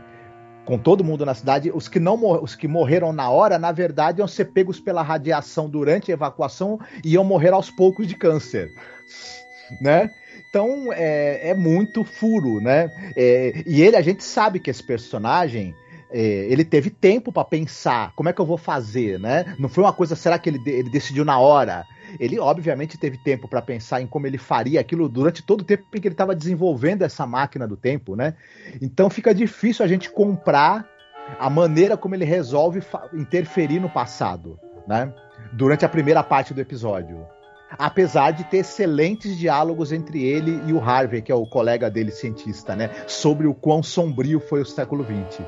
[0.66, 4.20] com todo mundo na cidade, os que não os que morreram na hora, na verdade,
[4.20, 8.72] iam ser pegos pela radiação durante a evacuação e iam morrer aos poucos de câncer,
[9.80, 10.10] né?
[10.50, 12.90] Então é, é muito furo, né?
[13.16, 15.76] É, e ele, a gente sabe que esse personagem
[16.12, 19.56] é, ele teve tempo para pensar como é que eu vou fazer, né?
[19.60, 21.86] Não foi uma coisa, será que ele, ele decidiu na hora?
[22.20, 25.84] Ele obviamente teve tempo para pensar em como ele faria aquilo durante todo o tempo
[25.94, 28.36] em que ele estava desenvolvendo essa máquina do tempo, né?
[28.82, 30.88] Então fica difícil a gente comprar
[31.40, 32.82] a maneira como ele resolve
[33.14, 35.14] interferir no passado, né?
[35.54, 37.26] Durante a primeira parte do episódio.
[37.78, 42.12] Apesar de ter excelentes diálogos entre ele e o Harvey, que é o colega dele
[42.12, 42.90] cientista, né?
[43.08, 45.42] Sobre o quão sombrio foi o século XX.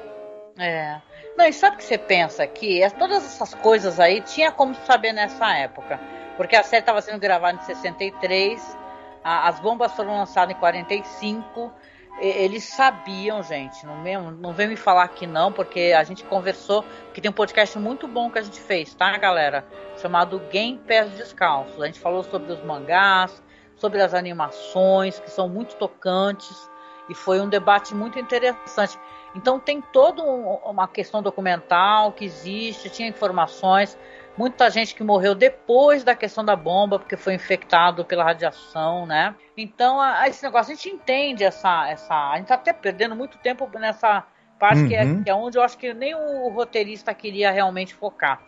[0.58, 1.00] É.
[1.38, 2.82] Não, e sabe o que você pensa aqui?
[2.98, 6.00] Todas essas coisas aí tinha como saber nessa época.
[6.36, 8.78] Porque a série estava sendo gravada em 63,
[9.24, 11.72] a, as bombas foram lançadas em 45.
[12.20, 13.86] E, eles sabiam, gente.
[13.86, 16.84] Não vem, não vem me falar que não, porque a gente conversou.
[17.14, 19.64] Que tem um podcast muito bom que a gente fez, tá, galera?
[19.98, 21.80] Chamado Game Pés Descalços.
[21.80, 23.44] A gente falou sobre os mangás,
[23.76, 26.68] sobre as animações, que são muito tocantes.
[27.08, 28.98] E foi um debate muito interessante.
[29.38, 33.98] Então tem toda um, uma questão documental que existe, tinha informações
[34.38, 39.36] muita gente que morreu depois da questão da bomba, porque foi infectado pela radiação, né?
[39.58, 42.14] Então, a, esse negócio, a gente entende essa, essa.
[42.14, 44.24] A gente tá até perdendo muito tempo nessa
[44.60, 44.88] parte uhum.
[44.88, 45.24] que, é, uhum.
[45.24, 48.40] que, é, onde eu acho que nem o roteirista queria realmente focar.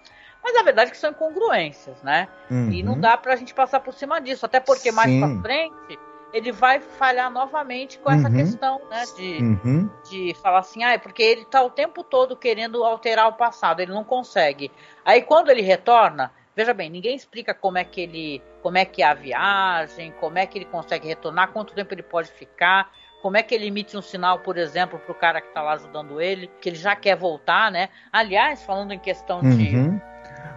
[0.43, 2.28] Mas a verdade é que são incongruências, né?
[2.49, 2.71] Uhum.
[2.71, 3.02] E não uhum.
[3.02, 4.95] dá pra gente passar por cima disso, até porque Sim.
[4.95, 5.99] mais pra frente
[6.34, 8.36] ele vai falhar novamente com essa uhum.
[8.36, 9.04] questão, né?
[9.15, 9.89] De, uhum.
[10.10, 13.80] de falar assim, ah, é porque ele tá o tempo todo querendo alterar o passado,
[13.80, 14.72] ele não consegue.
[15.04, 19.02] Aí quando ele retorna, Veja bem, ninguém explica como é que ele, como é que
[19.02, 23.38] é a viagem, como é que ele consegue retornar, quanto tempo ele pode ficar, como
[23.38, 26.20] é que ele emite um sinal, por exemplo, para o cara que está lá ajudando
[26.20, 27.88] ele, que ele já quer voltar, né?
[28.12, 29.56] Aliás, falando em questão uhum.
[29.56, 29.72] de,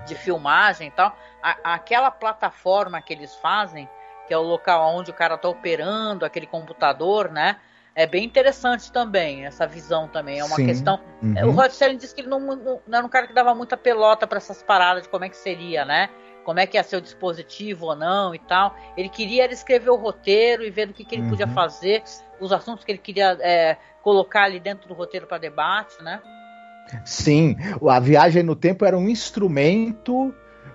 [0.07, 3.89] de filmagem e tal, a, aquela plataforma que eles fazem,
[4.27, 7.57] que é o local onde o cara está operando aquele computador, né?
[7.95, 10.39] é bem interessante também, essa visão também.
[10.39, 10.67] É uma Sim.
[10.67, 11.01] questão.
[11.23, 11.49] Uhum.
[11.49, 13.77] O Rod Serling disse que ele não, não, não, era um cara que dava muita
[13.77, 16.09] pelota para essas paradas de como é que seria, né?
[16.45, 18.75] Como é que ia ser o dispositivo ou não e tal.
[18.97, 21.31] Ele queria escrever o roteiro e ver do que, que ele uhum.
[21.31, 22.03] podia fazer,
[22.41, 26.21] os assuntos que ele queria é, colocar ali dentro do roteiro para debate, né?
[27.05, 27.57] Sim,
[27.89, 30.35] a viagem no tempo era um instrumento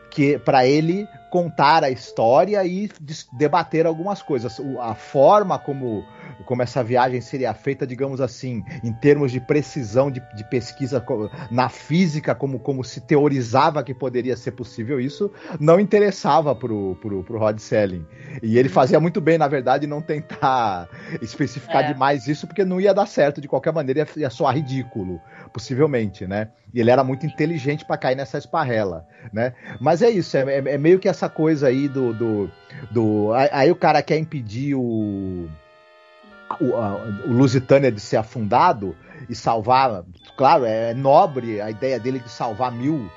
[0.10, 2.90] que para ele contar a história e
[3.32, 4.60] debater algumas coisas.
[4.80, 6.04] A forma como
[6.46, 11.04] como essa viagem seria feita, digamos assim, em termos de precisão de, de pesquisa
[11.50, 17.24] na física, como, como se teorizava que poderia ser possível isso, não interessava pro, pro,
[17.24, 18.06] pro Rod Selling.
[18.42, 20.88] E ele fazia muito bem, na verdade, não tentar
[21.22, 21.94] especificar é.
[21.94, 25.20] demais isso, porque não ia dar certo de qualquer maneira, ia, ia soar ridículo,
[25.52, 26.50] possivelmente, né?
[26.74, 29.54] E ele era muito inteligente para cair nessa esparrela, né?
[29.80, 32.52] Mas é isso, é, é, é meio que essa coisa aí do, do,
[32.92, 33.32] do.
[33.52, 35.50] Aí o cara quer impedir o
[36.60, 38.96] o, a, o Lusitânia de ser afundado
[39.30, 40.04] e salvar,
[40.38, 43.10] claro, é nobre a ideia dele de salvar mil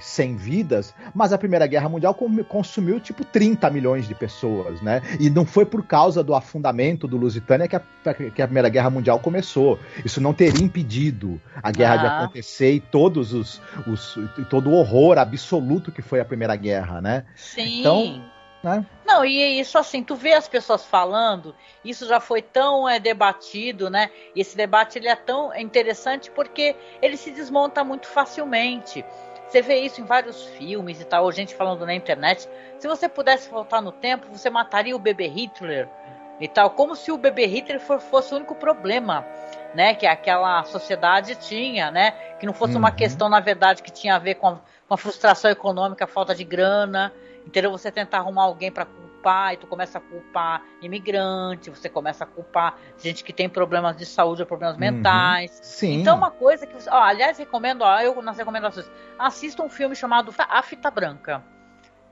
[0.00, 2.14] sem vidas, mas a Primeira Guerra Mundial
[2.48, 5.02] consumiu tipo 30 milhões de pessoas, né?
[5.20, 7.82] E não foi por causa do afundamento do Lusitânia que a,
[8.14, 9.78] que a Primeira Guerra Mundial começou.
[10.04, 11.96] Isso não teria impedido a guerra ah.
[11.96, 14.18] de acontecer e todos os, os
[14.48, 17.24] todo o horror absoluto que foi a Primeira Guerra, né?
[17.34, 17.80] Sim.
[17.80, 18.22] Então,
[18.66, 18.84] né?
[19.04, 23.88] Não, e isso assim, tu vê as pessoas falando, isso já foi tão é, debatido,
[23.88, 24.10] né?
[24.34, 29.04] E esse debate ele é tão interessante porque ele se desmonta muito facilmente.
[29.48, 32.48] Você vê isso em vários filmes e tal, ou gente falando na internet.
[32.78, 35.88] Se você pudesse voltar no tempo, você mataria o bebê Hitler
[36.40, 39.24] e tal, como se o bebê Hitler for, fosse o único problema,
[39.74, 39.94] né?
[39.94, 42.10] Que aquela sociedade tinha, né?
[42.38, 42.80] Que não fosse uhum.
[42.80, 46.08] uma questão, na verdade, que tinha a ver com a, com a frustração econômica, a
[46.08, 47.12] falta de grana
[47.46, 47.70] Entendeu?
[47.70, 48.86] Você tentar arrumar alguém para
[49.26, 53.96] culpar e tu começa a culpar imigrante, você começa a culpar gente que tem problemas
[53.96, 54.80] de saúde ou problemas uhum.
[54.80, 55.58] mentais.
[55.62, 56.00] Sim.
[56.00, 56.76] Então, uma coisa que.
[56.88, 61.42] Ó, aliás, recomendo, ó, eu nas recomendações, assista um filme chamado A Fita Branca.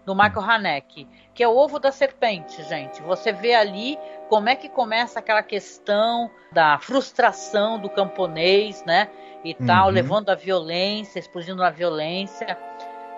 [0.05, 3.00] Do Michael Haneke, que é o ovo da serpente, gente.
[3.00, 3.98] Você vê ali
[4.29, 9.09] como é que começa aquela questão da frustração do camponês, né?
[9.42, 9.94] E tal, uhum.
[9.94, 12.59] levando a violência, explodindo na violência.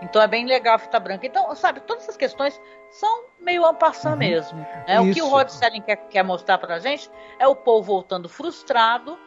[0.03, 1.27] Então é bem legal a fita branca.
[1.27, 4.19] Então, sabe, todas essas questões são meio ampassando uhum.
[4.19, 4.59] mesmo.
[4.87, 5.01] Né?
[5.01, 9.19] O que o Rod Serling quer, quer mostrar pra gente é o Paul voltando frustrado,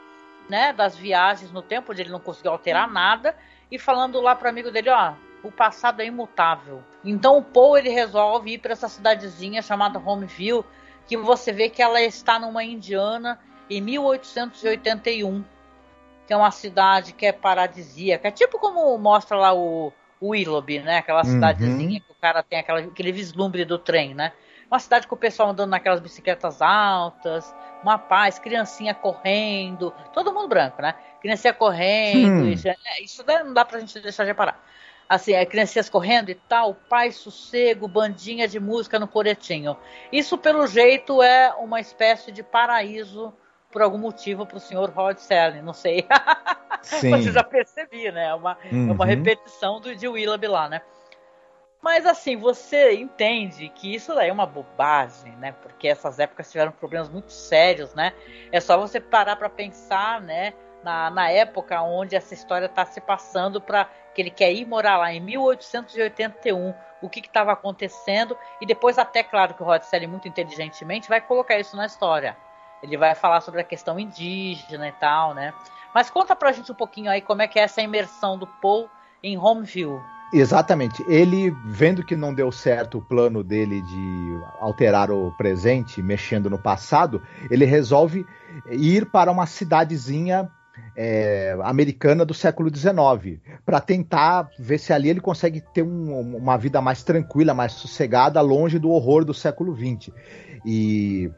[0.50, 3.36] né, das viagens no tempo, onde ele não conseguiu alterar nada,
[3.72, 6.84] e falando lá pro amigo dele, ó, o passado é imutável.
[7.06, 10.66] Então o Paul ele resolve ir para essa cidadezinha chamada Homeville,
[11.08, 15.44] que você vê que ela está numa Indiana em 1881,
[16.26, 20.98] que é uma cidade que é paradisíaca, é tipo como mostra lá o Willoughby, né?
[20.98, 21.32] Aquela uhum.
[21.32, 24.34] cidadezinha que o cara tem aquela, aquele vislumbre do trem, né?
[24.70, 30.48] Uma cidade com o pessoal andando naquelas bicicletas altas, uma paz, criancinha correndo, todo mundo
[30.48, 30.94] branco, né?
[31.22, 32.50] Criancinha correndo, hum.
[32.50, 34.64] isso, é, isso não dá pra gente deixar de reparar.
[35.08, 39.76] Assim, é, criancinhas correndo e tal, paz, sossego, bandinha de música no coretinho.
[40.12, 43.34] Isso, pelo jeito, é uma espécie de paraíso
[43.72, 46.06] por algum motivo para o senhor Rod Serling, não sei.
[46.82, 47.10] Sim.
[47.12, 48.28] Mas eu já percebi, né?
[48.28, 48.90] É uma, uhum.
[48.90, 49.10] é uma uhum.
[49.10, 50.82] repetição do de Willoughby lá, né?
[51.82, 55.54] Mas assim, você entende que isso é uma bobagem, né?
[55.62, 58.14] Porque essas épocas tiveram problemas muito sérios, né?
[58.52, 60.54] É só você parar para pensar, né?
[60.84, 64.98] Na, na época onde essa história está se passando para que ele quer ir morar
[64.98, 70.08] lá em 1881, o que estava acontecendo e depois até claro que o Rod Serling
[70.08, 72.36] muito inteligentemente vai colocar isso na história.
[72.82, 75.54] Ele vai falar sobre a questão indígena e tal, né?
[75.94, 78.90] Mas conta pra gente um pouquinho aí como é que é essa imersão do Paul
[79.24, 80.00] em Homeville.
[80.32, 81.04] Exatamente.
[81.08, 86.60] Ele, vendo que não deu certo o plano dele de alterar o presente, mexendo no
[86.60, 88.26] passado, ele resolve
[88.70, 90.50] ir para uma cidadezinha
[90.96, 96.58] é, americana do século XIX, para tentar ver se ali ele consegue ter um, uma
[96.58, 100.14] vida mais tranquila, mais sossegada, longe do horror do século XX.
[100.66, 101.32] E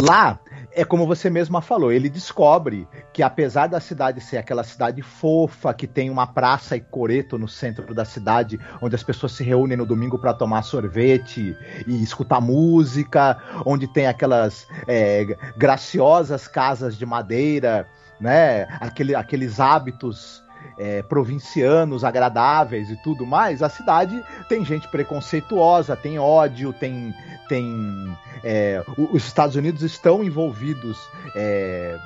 [0.00, 0.38] Lá,
[0.72, 5.74] é como você mesma falou, ele descobre que apesar da cidade ser aquela cidade fofa,
[5.74, 9.76] que tem uma praça e coreto no centro da cidade, onde as pessoas se reúnem
[9.76, 17.04] no domingo para tomar sorvete e escutar música, onde tem aquelas é, graciosas casas de
[17.04, 17.88] madeira,
[18.20, 18.68] né?
[18.80, 20.44] Aquele, aqueles hábitos
[20.78, 27.14] é, provincianos agradáveis e tudo mais, a cidade tem gente preconceituosa, tem ódio, tem.
[27.48, 30.98] tem é, os Estados Unidos estão envolvidos.
[31.34, 31.98] É,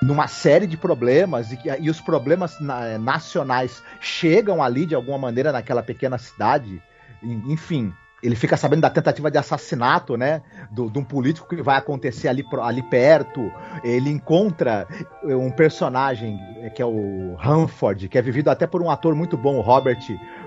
[0.00, 5.50] numa série de problemas e, e os problemas na, nacionais chegam ali de alguma maneira
[5.50, 6.80] naquela pequena cidade,
[7.20, 7.92] enfim,
[8.22, 10.42] ele fica sabendo da tentativa de assassinato, né?
[10.70, 13.50] Do, de um político que vai acontecer ali, ali perto.
[13.84, 14.86] Ele encontra
[15.22, 19.36] um personagem eh, que é o Hanford, que é vivido até por um ator muito
[19.36, 20.00] bom, Robert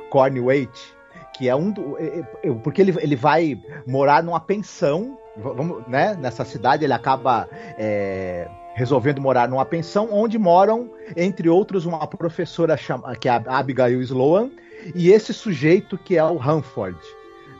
[0.10, 0.94] Cornwaite,
[1.34, 3.58] que é um do, eh, eh, porque ele, ele vai
[3.88, 6.14] morar numa pensão, vamos, né?
[6.20, 12.76] Nessa cidade ele acaba é, resolvendo morar numa pensão onde moram, entre outros, uma professora
[12.76, 14.50] chama, que é a Abigail Sloan
[14.94, 16.98] e esse sujeito que é o Hanford.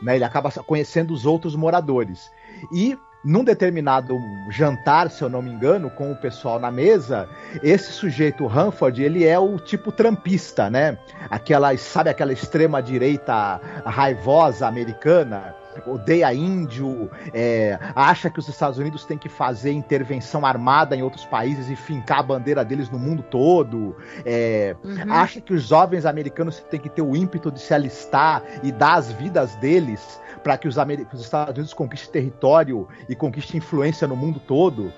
[0.02, 0.16] Né?
[0.16, 2.30] Ele acaba conhecendo os outros moradores.
[2.72, 4.18] E num determinado
[4.50, 7.28] jantar, se eu não me engano, com o pessoal na mesa,
[7.62, 10.98] esse sujeito, Hanford, ele é o tipo trampista, né?
[11.30, 15.54] Aquela, sabe aquela extrema direita raivosa americana?
[15.86, 21.24] Odeia índio, é, acha que os Estados Unidos têm que fazer intervenção armada em outros
[21.24, 25.12] países e fincar a bandeira deles no mundo todo, é, uhum.
[25.12, 28.94] acha que os jovens americanos têm que ter o ímpeto de se alistar e dar
[28.94, 30.76] as vidas deles para que os,
[31.12, 34.92] os Estados Unidos conquistem território e conquistem influência no mundo todo.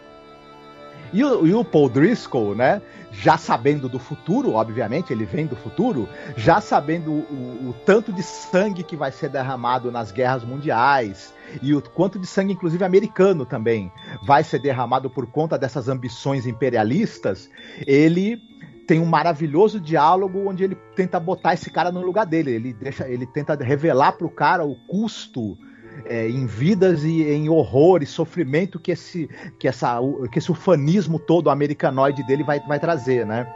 [1.12, 2.82] E o, e o, Paul Driscoll, né?
[3.12, 8.22] Já sabendo do futuro, obviamente, ele vem do futuro, já sabendo o, o, tanto de
[8.22, 13.46] sangue que vai ser derramado nas guerras mundiais e o quanto de sangue, inclusive americano
[13.46, 17.48] também, vai ser derramado por conta dessas ambições imperialistas,
[17.86, 18.42] ele
[18.86, 22.50] tem um maravilhoso diálogo onde ele tenta botar esse cara no lugar dele.
[22.50, 25.56] Ele deixa, ele tenta revelar para o cara o custo
[26.06, 29.98] é, em vidas e em horror e sofrimento que esse, que essa,
[30.30, 33.46] que esse ufanismo todo americanoide dele vai, vai trazer, né?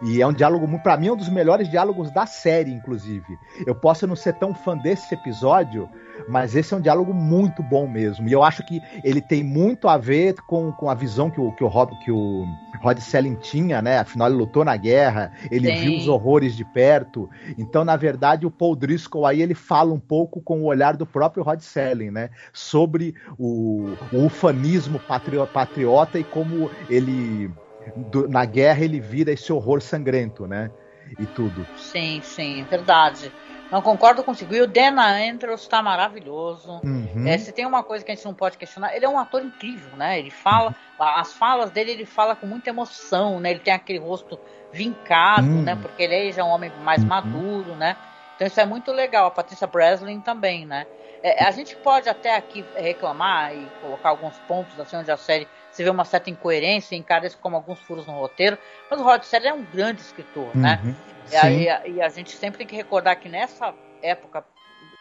[0.00, 3.38] E é um diálogo, para mim, é um dos melhores diálogos da série, inclusive.
[3.66, 5.88] Eu posso não ser tão fã desse episódio,
[6.28, 8.28] mas esse é um diálogo muito bom mesmo.
[8.28, 11.52] E eu acho que ele tem muito a ver com, com a visão que o,
[11.52, 12.44] que o, Rob, que o
[12.80, 13.98] Rod Selling tinha, né?
[13.98, 15.80] Afinal, ele lutou na guerra, ele Sim.
[15.82, 17.28] viu os horrores de perto.
[17.58, 21.06] Então, na verdade, o Paul Driscoll aí ele fala um pouco com o olhar do
[21.06, 22.30] próprio Rod Selling, né?
[22.52, 25.00] Sobre o, o ufanismo
[25.52, 27.50] patriota e como ele
[27.96, 30.70] do, na guerra ele vira esse horror sangrento, né?
[31.18, 31.66] E tudo.
[31.76, 33.32] Sim, sim, verdade.
[33.70, 34.54] Não concordo contigo.
[34.54, 36.80] E o Dana Andrews está maravilhoso.
[36.84, 37.26] Uhum.
[37.26, 39.42] É, se tem uma coisa que a gente não pode questionar, ele é um ator
[39.42, 40.18] incrível, né?
[40.18, 41.06] Ele fala, uhum.
[41.06, 43.50] as falas dele ele fala com muita emoção, né?
[43.50, 44.38] Ele tem aquele rosto
[44.70, 45.62] vincado, uhum.
[45.62, 45.74] né?
[45.80, 47.08] Porque ele já é um homem mais uhum.
[47.08, 47.96] maduro, né?
[48.36, 49.26] Então isso é muito legal.
[49.26, 50.86] A Patrícia Breslin também, né?
[51.22, 55.48] É, a gente pode até aqui reclamar e colocar alguns pontos assim onde a série
[55.72, 58.58] você vê uma certa incoerência, encara isso como alguns furos no roteiro,
[58.90, 60.78] mas o Rod Serling é um grande escritor, né?
[60.84, 60.94] uhum,
[61.32, 61.52] né?
[61.54, 64.44] E, a, e a gente sempre tem que recordar que nessa época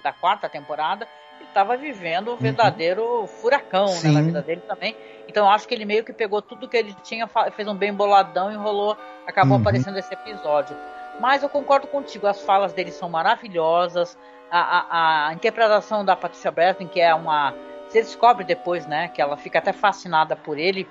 [0.01, 1.07] da quarta temporada,
[1.39, 2.38] ele estava vivendo um uhum.
[2.38, 3.27] verdadeiro uhum.
[3.27, 4.95] furacão né, na vida dele também.
[5.27, 7.93] Então eu acho que ele meio que pegou tudo que ele tinha, fez um bem
[7.93, 9.62] boladão, enrolou, acabou uhum.
[9.62, 10.75] aparecendo esse episódio.
[11.19, 14.17] Mas eu concordo contigo, as falas dele são maravilhosas,
[14.49, 17.53] a, a, a interpretação da Patricia Breslin, que é uma
[17.91, 20.88] você descobre depois, né, que ela fica até fascinada por ele,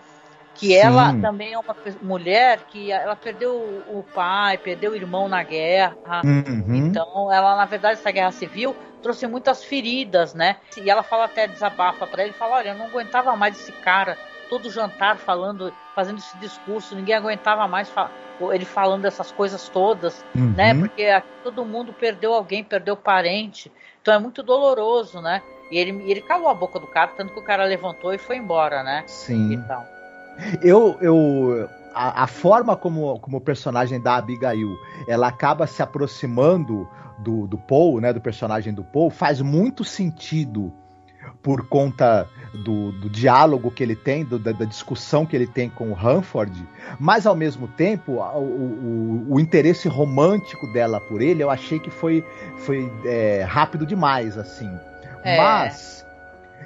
[0.54, 0.74] que Sim.
[0.74, 3.52] ela também é uma mulher que ela perdeu
[3.88, 6.22] o pai, perdeu o irmão na guerra.
[6.24, 6.74] Uhum.
[6.74, 10.56] Então, ela, na verdade, essa guerra civil trouxe muitas feridas, né?
[10.76, 14.18] E ela fala até, desabafa para ele, fala, olha, eu não aguentava mais esse cara,
[14.50, 17.90] todo jantar falando, fazendo esse discurso, ninguém aguentava mais
[18.52, 20.52] ele falando essas coisas todas, uhum.
[20.56, 20.74] né?
[20.74, 21.06] Porque
[21.42, 23.72] todo mundo perdeu alguém, perdeu parente.
[24.02, 25.42] Então é muito doloroso, né?
[25.70, 28.37] E ele, ele calou a boca do cara, tanto que o cara levantou e foi
[28.37, 29.04] embora, né?
[29.06, 29.54] Sim.
[29.54, 29.85] Então.
[30.62, 36.88] Eu, eu a, a, forma como, como o personagem da Abigail ela acaba se aproximando
[37.18, 40.72] do, do Paul, né, do personagem do Paul, faz muito sentido
[41.42, 42.28] por conta
[42.64, 45.94] do, do diálogo que ele tem, do, da, da, discussão que ele tem com o
[45.94, 46.66] Hanford,
[46.98, 51.90] mas ao mesmo tempo o, o, o, interesse romântico dela por ele eu achei que
[51.90, 52.24] foi,
[52.56, 54.70] foi é, rápido demais, assim.
[55.22, 55.37] É.
[55.37, 56.06] Mas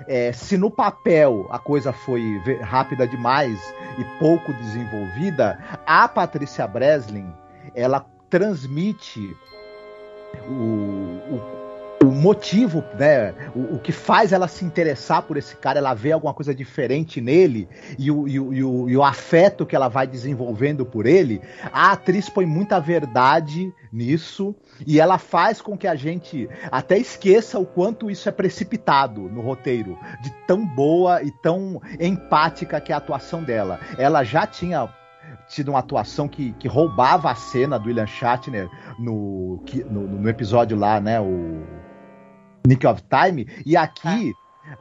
[0.06, 3.58] é, se no papel a coisa foi rápida demais
[3.98, 7.32] e pouco desenvolvida, a Patrícia Breslin
[7.74, 9.36] ela transmite
[10.48, 11.64] o, o
[12.04, 16.12] o motivo, né, o, o, que faz ela se interessar por esse cara, ela vê
[16.12, 20.06] alguma coisa diferente nele e o, e, e, o, e o afeto que ela vai
[20.06, 21.40] desenvolvendo por ele,
[21.72, 24.54] a atriz põe muita verdade nisso
[24.86, 29.40] e ela faz com que a gente até esqueça o quanto isso é precipitado no
[29.40, 33.78] roteiro, de tão boa e tão empática que é a atuação dela.
[33.98, 34.88] Ela já tinha
[35.48, 38.68] tido uma atuação que, que roubava a cena do William Shatner
[38.98, 41.20] no, no, no episódio lá, né?
[41.20, 41.62] O
[42.66, 43.46] Nick of Time.
[43.64, 44.32] E aqui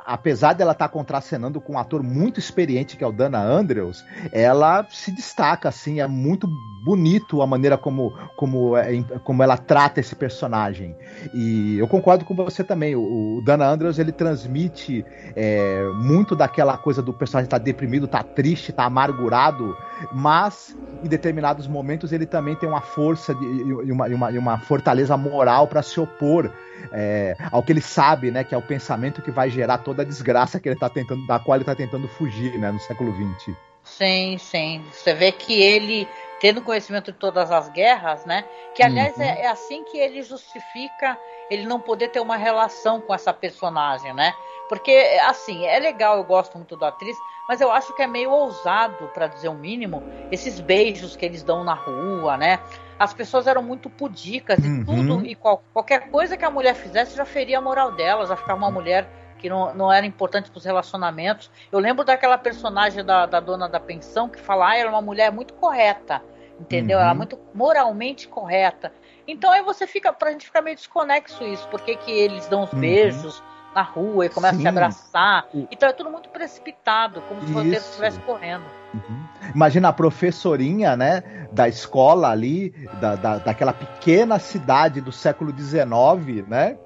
[0.06, 4.04] apesar dela estar tá contracenando com um ator muito experiente que é o Dana Andrews,
[4.32, 6.48] ela se destaca assim, é muito
[6.84, 10.96] bonito a maneira como, como, é, como ela trata esse personagem.
[11.34, 12.96] E eu concordo com você também.
[12.96, 15.06] O, o Dana Andrews ele transmite
[15.36, 19.76] é, muito daquela coisa do personagem estar tá deprimido, estar tá triste, estar tá amargurado,
[20.14, 24.38] mas em determinados momentos ele também tem uma força de, e, uma, e uma, e
[24.38, 26.52] uma fortaleza moral para se opor
[26.92, 30.06] é, ao que ele sabe, né, que é o pensamento que vai gerar toda a
[30.06, 33.56] desgraça que ele tá tentando, da qual ele está tentando fugir, né, no século XX.
[33.84, 34.84] Sim, sim.
[34.92, 36.08] Você vê que ele,
[36.40, 38.46] tendo conhecimento de todas as guerras, né?
[38.74, 39.24] Que aliás uhum.
[39.24, 41.18] é, é, assim que ele justifica
[41.50, 44.34] ele não poder ter uma relação com essa personagem, né?
[44.70, 44.92] Porque,
[45.26, 47.16] assim, é legal, eu gosto muito da atriz,
[47.48, 51.44] mas eu acho que é meio ousado, para dizer o mínimo, esses beijos que eles
[51.44, 52.60] dão na rua, né?
[52.98, 54.86] As pessoas eram muito pudicas e uhum.
[54.86, 58.36] tudo, e qual, qualquer coisa que a mulher fizesse já feria a moral dela, já
[58.36, 59.08] ficava uma mulher
[59.44, 61.52] que não, não era importante para os relacionamentos.
[61.70, 65.02] Eu lembro daquela personagem da, da dona da pensão que fala, ah, ela é uma
[65.02, 66.22] mulher muito correta,
[66.58, 66.98] entendeu?
[66.98, 67.04] Uhum.
[67.04, 68.94] Ela é muito moralmente correta.
[69.28, 72.72] Então aí você fica, pra gente ficar meio desconexo isso, porque que eles dão os
[72.72, 72.80] uhum.
[72.80, 73.44] beijos
[73.76, 74.66] na rua e começam Sim.
[74.66, 75.48] a se abraçar.
[75.70, 78.64] Então é tudo muito precipitado, como se o roteiro estivesse correndo.
[78.94, 79.26] Uhum.
[79.54, 82.70] Imagina a professorinha, né, da escola ali,
[83.02, 86.78] da, da, daquela pequena cidade do século XIX, né?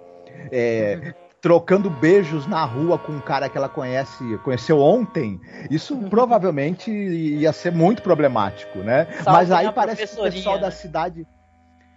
[0.51, 5.39] É, uhum trocando beijos na rua com um cara que ela conhece, conheceu ontem,
[5.71, 6.09] isso uhum.
[6.09, 9.05] provavelmente ia ser muito problemático, né?
[9.23, 11.25] Salve mas aí parece que o pessoal da cidade.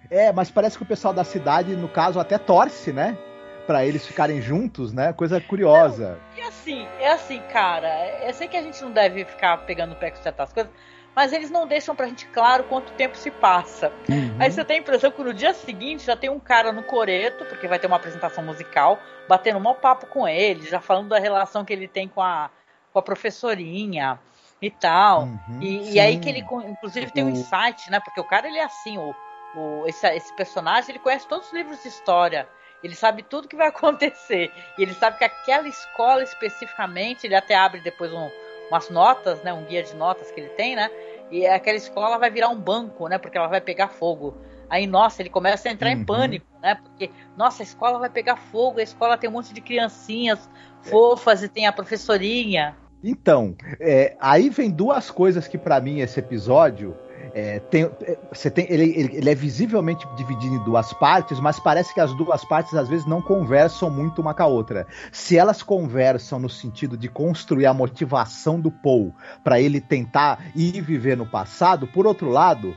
[0.08, 3.18] É, mas parece que o pessoal da cidade, no caso, até torce, né?
[3.66, 5.12] para eles ficarem juntos, né?
[5.12, 6.18] Coisa curiosa.
[6.36, 7.88] Não, e assim, é assim, cara.
[8.26, 10.72] Eu sei que a gente não deve ficar pegando o pé com certas coisas,
[11.14, 13.92] mas eles não deixam pra gente claro quanto tempo se passa.
[14.08, 14.36] Uhum.
[14.38, 17.44] Aí você tem a impressão que no dia seguinte já tem um cara no coreto,
[17.46, 18.98] porque vai ter uma apresentação musical,
[19.28, 22.50] batendo um mau papo com ele, já falando da relação que ele tem com a,
[22.92, 24.18] com a professorinha
[24.62, 25.22] e tal.
[25.22, 27.98] Uhum, e, e, aí que ele, inclusive, tem um insight, né?
[28.00, 29.14] Porque o cara, ele é assim, o,
[29.56, 32.48] o, esse, esse personagem, ele conhece todos os livros de história.
[32.82, 34.52] Ele sabe tudo que vai acontecer.
[34.78, 38.30] E ele sabe que aquela escola especificamente, ele até abre depois um,
[38.70, 40.90] umas notas, né, um guia de notas que ele tem, né?
[41.30, 43.18] E aquela escola vai virar um banco, né?
[43.18, 44.36] Porque ela vai pegar fogo.
[44.68, 46.00] Aí, nossa, ele começa a entrar uhum.
[46.00, 46.76] em pânico, né?
[46.76, 50.48] Porque, nossa, a escola vai pegar fogo, a escola tem um monte de criancinhas
[50.82, 52.76] fofas e tem a professorinha.
[53.02, 56.96] Então, é, aí vem duas coisas que para mim esse episódio
[57.34, 61.94] é, tem, é, você tem, ele, ele, é visivelmente dividido em duas partes, mas parece
[61.94, 64.86] que as duas partes às vezes não conversam muito uma com a outra.
[65.12, 69.14] Se elas conversam no sentido de construir a motivação do Paul
[69.44, 72.76] para ele tentar ir viver no passado, por outro lado,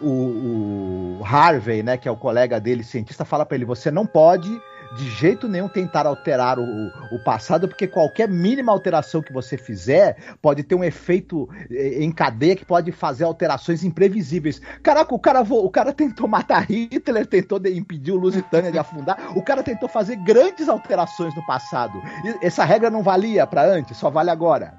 [0.00, 4.06] o, o Harvey, né, que é o colega dele, cientista, fala para ele: você não
[4.06, 4.60] pode
[4.96, 10.16] de jeito nenhum tentar alterar o, o passado, porque qualquer mínima alteração que você fizer
[10.40, 14.60] pode ter um efeito eh, em cadeia que pode fazer alterações imprevisíveis.
[14.82, 19.42] Caraca, o cara, o cara tentou matar Hitler, tentou impedir o Lusitânia de afundar, o
[19.42, 22.00] cara tentou fazer grandes alterações no passado.
[22.24, 24.74] E essa regra não valia para antes, só vale agora.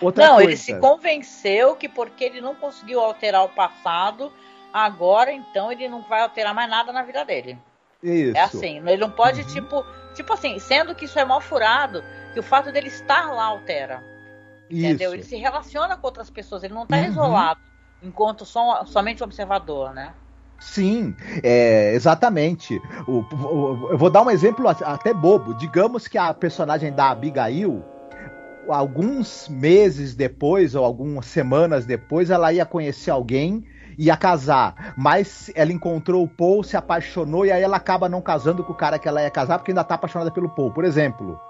[0.00, 0.50] Outra não, coisa.
[0.50, 4.32] ele se convenceu que porque ele não conseguiu alterar o passado,
[4.72, 7.58] agora então ele não vai alterar mais nada na vida dele.
[8.02, 8.36] Isso.
[8.36, 9.46] É assim, ele não pode, uhum.
[9.46, 9.84] tipo,
[10.14, 14.02] tipo assim, sendo que isso é mal furado, que o fato dele estar lá altera.
[14.68, 14.86] Isso.
[14.86, 15.14] Entendeu?
[15.14, 17.04] Ele se relaciona com outras pessoas, ele não está uhum.
[17.04, 17.60] isolado,
[18.02, 20.14] enquanto som, somente observador, né?
[20.58, 22.80] Sim, é, exatamente.
[23.06, 25.54] O, o, eu vou dar um exemplo até bobo.
[25.54, 27.84] Digamos que a personagem da Abigail,
[28.68, 33.64] alguns meses depois, ou algumas semanas depois, ela ia conhecer alguém
[33.98, 38.64] ia casar, mas ela encontrou o Paul, se apaixonou e aí ela acaba não casando
[38.64, 41.40] com o cara que ela ia casar porque ainda tá apaixonada pelo Paul, por exemplo.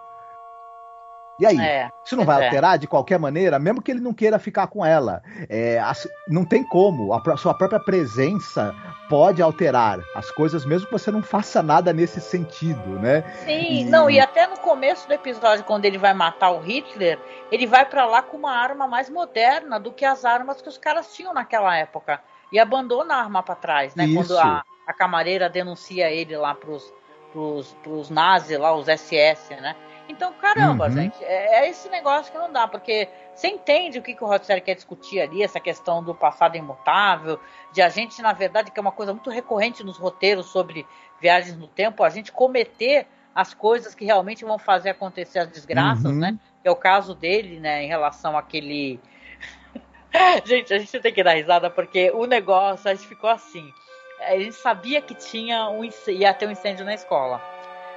[1.42, 1.58] E aí?
[1.58, 2.44] É, isso não vai é.
[2.46, 5.22] alterar de qualquer maneira, mesmo que ele não queira ficar com ela.
[5.48, 5.82] É,
[6.28, 7.12] não tem como.
[7.12, 8.74] A sua própria presença
[9.08, 13.24] pode alterar as coisas, mesmo que você não faça nada nesse sentido, né?
[13.44, 13.84] Sim, e...
[13.84, 17.18] não, e até no começo do episódio, quando ele vai matar o Hitler,
[17.50, 20.78] ele vai para lá com uma arma mais moderna do que as armas que os
[20.78, 22.20] caras tinham naquela época
[22.52, 24.04] e abandona a arma para trás, né?
[24.04, 24.16] Isso.
[24.16, 26.92] Quando a, a camareira denuncia ele lá pros,
[27.32, 29.74] pros, pros nazis, lá, os SS, né?
[30.08, 30.92] Então, caramba, uhum.
[30.92, 34.26] gente, é, é, esse negócio que não dá, porque você entende o que, que o
[34.26, 37.40] Rothschild quer discutir ali, essa questão do passado imutável,
[37.72, 40.86] de a gente, na verdade, que é uma coisa muito recorrente nos roteiros sobre
[41.20, 46.04] viagens no tempo, a gente cometer as coisas que realmente vão fazer acontecer as desgraças,
[46.04, 46.18] uhum.
[46.18, 46.38] né?
[46.60, 49.00] Que é o caso dele, né, em relação àquele
[50.44, 53.72] gente, a gente tem que dar risada porque o negócio, a gente ficou assim.
[54.20, 57.40] A gente sabia que tinha um, ia ter um incêndio na escola.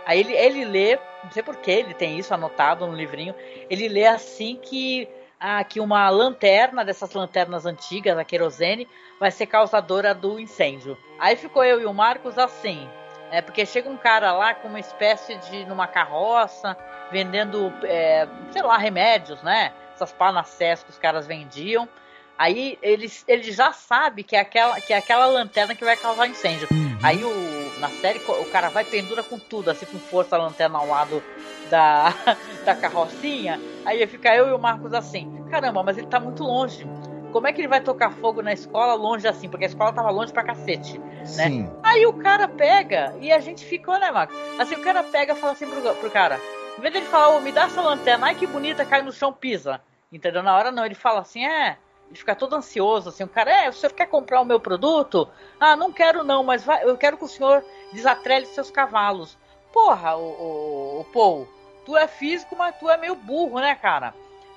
[0.05, 3.35] Aí ele, ele lê, não sei porquê, ele tem isso anotado no livrinho.
[3.69, 5.07] Ele lê assim que,
[5.39, 8.87] ah, que uma lanterna, dessas lanternas antigas, a querosene,
[9.19, 10.97] vai ser causadora do incêndio.
[11.19, 12.87] Aí ficou eu e o Marcos assim.
[13.31, 16.77] É porque chega um cara lá com uma espécie de numa carroça
[17.11, 19.73] vendendo, é, sei lá, remédios, né?
[19.93, 21.89] Essas panacés que os caras vendiam.
[22.37, 26.27] Aí ele, ele já sabe que é, aquela, que é aquela lanterna que vai causar
[26.27, 26.67] incêndio.
[26.69, 26.97] Uhum.
[27.01, 30.77] Aí o, na série o cara vai pendura com tudo, assim com força a lanterna
[30.77, 31.23] ao lado
[31.69, 32.13] da,
[32.65, 33.59] da carrocinha.
[33.85, 36.85] Aí fica eu e o Marcos assim: caramba, mas ele tá muito longe.
[37.31, 39.49] Como é que ele vai tocar fogo na escola longe assim?
[39.49, 41.25] Porque a escola tava longe pra cacete, né?
[41.25, 41.69] Sim.
[41.83, 44.35] Aí o cara pega e a gente ficou, né, Marcos?
[44.59, 46.39] Assim, o cara pega e fala assim pro, pro cara:
[46.77, 49.31] em vez dele falar, oh, me dá essa lanterna, ai que bonita, cai no chão,
[49.31, 49.81] pisa.
[50.11, 50.43] Entendeu?
[50.43, 51.77] Na hora não, ele fala assim: é
[52.07, 55.27] ele fica todo ansioso, assim, o cara, é, o senhor quer comprar o meu produto?
[55.59, 59.37] Ah, não quero não, mas vai, eu quero que o senhor desatrele seus cavalos.
[59.73, 61.47] Porra, o, o, o Paul,
[61.85, 64.13] tu é físico, mas tu é meio burro, né, cara?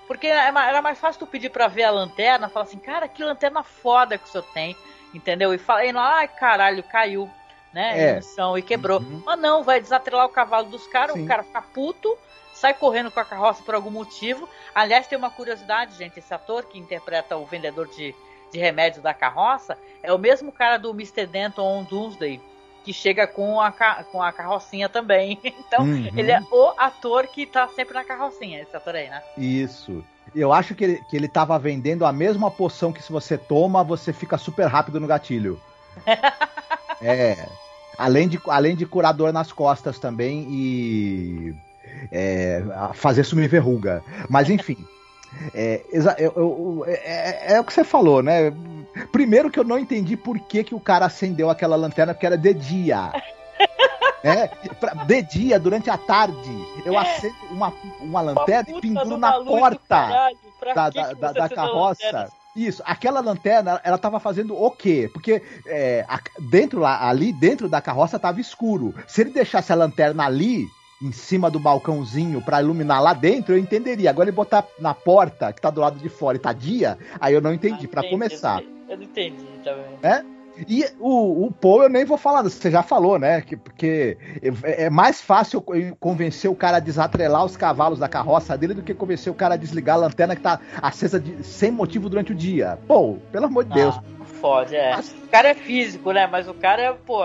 [0.06, 3.22] Porque é era mais fácil tu pedir para ver a lanterna, falar assim, cara, que
[3.22, 4.76] lanterna foda que o senhor tem,
[5.12, 5.52] entendeu?
[5.52, 7.30] E fala, ai, caralho, caiu,
[7.72, 8.20] né, é.
[8.56, 9.00] e quebrou.
[9.00, 9.22] Uhum.
[9.24, 12.16] Mas não, vai desatrelar o cavalo dos caras, o cara fica puto,
[12.60, 14.48] sai correndo com a carroça por algum motivo.
[14.74, 18.14] Aliás, tem uma curiosidade, gente: esse ator que interpreta o vendedor de,
[18.52, 21.26] de remédio da carroça é o mesmo cara do Mr.
[21.26, 22.40] Denton on Doomsday,
[22.84, 25.38] que chega com a, com a carrocinha também.
[25.68, 26.10] Então, uhum.
[26.16, 29.22] ele é o ator que tá sempre na carrocinha, esse ator aí, né?
[29.36, 30.02] Isso.
[30.34, 33.84] Eu acho que ele, que ele tava vendendo a mesma poção que se você toma,
[33.84, 35.60] você fica super rápido no gatilho.
[37.02, 37.46] é.
[37.98, 41.54] Além de, além de curar dor nas costas também e
[42.10, 42.62] é,
[42.94, 44.02] fazer sumir verruga.
[44.28, 44.76] Mas enfim.
[45.54, 45.82] É,
[46.18, 48.52] eu, é, é, o que você falou, né?
[49.12, 52.38] Primeiro que eu não entendi por que, que o cara acendeu aquela lanterna, porque era
[52.38, 53.12] de dia.
[54.22, 54.48] É,
[54.80, 60.30] pra, de dia, durante a tarde, eu acendo uma, uma lanterna e penduro na porta
[60.74, 62.28] da, da, da, da carroça.
[62.56, 65.08] Isso, aquela lanterna, ela tava fazendo o quê?
[65.12, 66.04] Porque é,
[66.50, 68.92] dentro lá, ali dentro da carroça tava escuro.
[69.06, 70.66] Se ele deixasse a lanterna ali,
[71.02, 74.10] em cima do balcãozinho para iluminar lá dentro, eu entenderia.
[74.10, 77.34] Agora ele botar na porta, que tá do lado de fora e tá dia, aí
[77.34, 78.62] eu não entendi, ah, para começar.
[78.88, 79.98] Eu não entendi também.
[80.02, 80.24] É?
[80.66, 83.40] E o, o Paul eu nem vou falar, você já falou, né?
[83.42, 84.18] Que, porque
[84.64, 85.62] é, é mais fácil
[86.00, 89.54] convencer o cara a desatrelar os cavalos da carroça dele do que convencer o cara
[89.54, 92.76] a desligar a lanterna que tá acesa de, sem motivo durante o dia.
[92.88, 94.00] Pô, pelo amor de ah, Deus.
[94.40, 94.96] Fode, é.
[94.96, 95.12] Mas...
[95.12, 96.26] O cara é físico, né?
[96.26, 97.22] Mas o cara é, pô.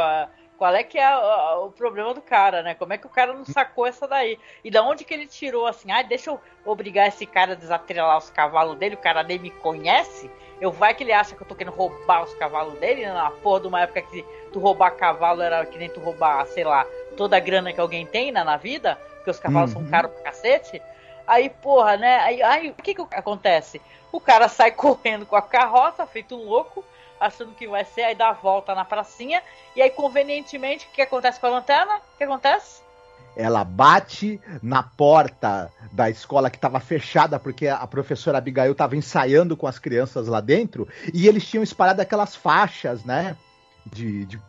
[0.64, 1.14] Qual é que é
[1.58, 2.74] o, problema do cara, né?
[2.74, 4.40] Como é que o cara não sacou essa daí?
[4.64, 5.92] E da onde que ele tirou assim?
[5.92, 9.50] Ah, deixa eu obrigar esse cara a desatrelar os cavalos dele, o cara nem me
[9.50, 10.32] conhece.
[10.62, 13.12] Eu vai que ele acha que eu tô querendo roubar os cavalos dele, né?
[13.12, 16.64] na porra de uma época que tu roubar cavalo era que nem tu roubar, sei
[16.64, 16.86] lá,
[17.18, 19.82] toda a grana que alguém tem né, na vida, porque os cavalos uhum.
[19.82, 20.82] são caros pra cacete.
[21.28, 22.20] Aí, porra, né?
[22.20, 23.82] Aí, aí o que que acontece?
[24.14, 26.86] O cara sai correndo com a carroça, feito um louco,
[27.20, 29.42] achando que vai ser, aí dá a volta na pracinha,
[29.76, 31.96] e aí convenientemente, o que acontece com a lanterna?
[31.98, 32.82] O que acontece?
[33.36, 39.58] Ela bate na porta da escola que estava fechada porque a professora Abigail estava ensaiando
[39.58, 43.36] com as crianças lá dentro e eles tinham espalhado aquelas faixas, né?
[43.86, 44.40] De, de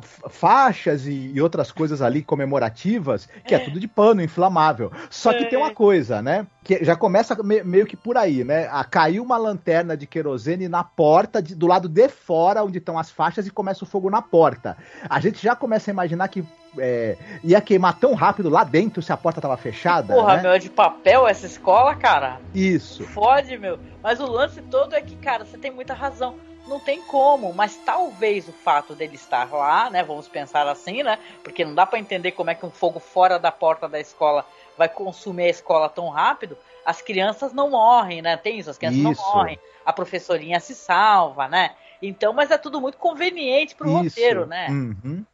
[0.00, 4.90] faixas e, e, outras coisas ali comemorativas, que é, é tudo de pano inflamável.
[5.10, 5.46] Só que é.
[5.46, 6.46] tem uma coisa, né?
[6.64, 8.68] Que já começa me, meio que por aí, né?
[8.70, 12.98] A, caiu uma lanterna de querosene na porta, de, do lado de fora, onde estão
[12.98, 14.76] as faixas, e começa o fogo na porta.
[15.08, 16.44] A gente já começa a imaginar que
[16.78, 20.14] é, ia queimar tão rápido lá dentro se a porta tava fechada.
[20.14, 20.42] Porra, né?
[20.42, 22.40] meu, é de papel essa escola, cara.
[22.54, 23.04] Isso.
[23.04, 23.78] Fode, meu.
[24.02, 26.36] Mas o lance todo é que, cara, você tem muita razão
[26.66, 31.18] não tem como, mas talvez o fato dele estar lá, né, vamos pensar assim, né,
[31.42, 34.46] porque não dá para entender como é que um fogo fora da porta da escola
[34.76, 39.00] vai consumir a escola tão rápido, as crianças não morrem, né, tem isso, as crianças
[39.00, 39.22] isso.
[39.22, 44.04] não morrem, a professorinha se salva, né, então, mas é tudo muito conveniente pro isso.
[44.04, 44.68] roteiro, né.
[44.70, 45.24] Uhum.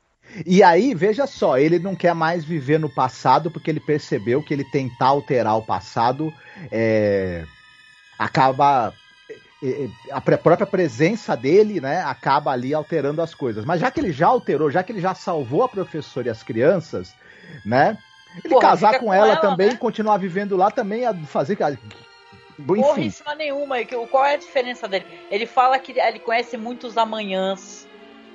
[0.45, 4.53] E aí, veja só, ele não quer mais viver no passado porque ele percebeu que
[4.53, 6.33] ele tentar alterar o passado
[6.71, 7.45] é,
[8.19, 8.93] acaba
[10.13, 13.65] a própria presença dele, né, acaba ali alterando as coisas.
[13.65, 16.43] Mas já que ele já alterou, já que ele já salvou a professora e as
[16.43, 17.15] crianças,
[17.65, 17.99] né,
[18.45, 19.77] ele Porra, casar com, com ela, ela, também, né?
[19.77, 21.57] continuar vivendo lá também, a fazer
[22.77, 23.11] enfim.
[23.25, 23.77] Porra, nenhuma.
[24.11, 25.07] Qual é a diferença dele?
[25.31, 27.89] Ele fala que ele conhece muitos amanhãs,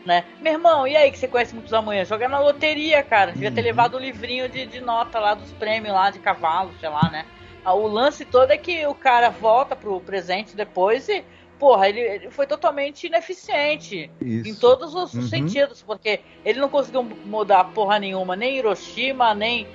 [0.06, 0.26] né?
[0.42, 2.08] Meu irmão, e aí que você conhece muitos amanhãs?
[2.08, 3.32] Joga na loteria, cara.
[3.32, 3.56] Devia uhum.
[3.56, 7.10] ter levado o livrinho de, de nota lá dos prêmios lá de cavalo, sei lá,
[7.12, 7.26] né?
[7.66, 11.24] O lance todo é que o cara volta pro presente depois e,
[11.58, 14.50] porra, ele, ele foi totalmente ineficiente Isso.
[14.50, 15.22] em todos os Uhum.
[15.28, 19.68] sentidos, porque ele não conseguiu mudar porra nenhuma, nem Hiroshima, nem,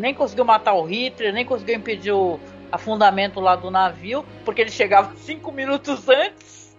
[0.00, 2.40] nem conseguiu matar o Hitler, nem conseguiu impedir o
[2.72, 6.76] afundamento lá do navio, porque ele chegava cinco minutos antes.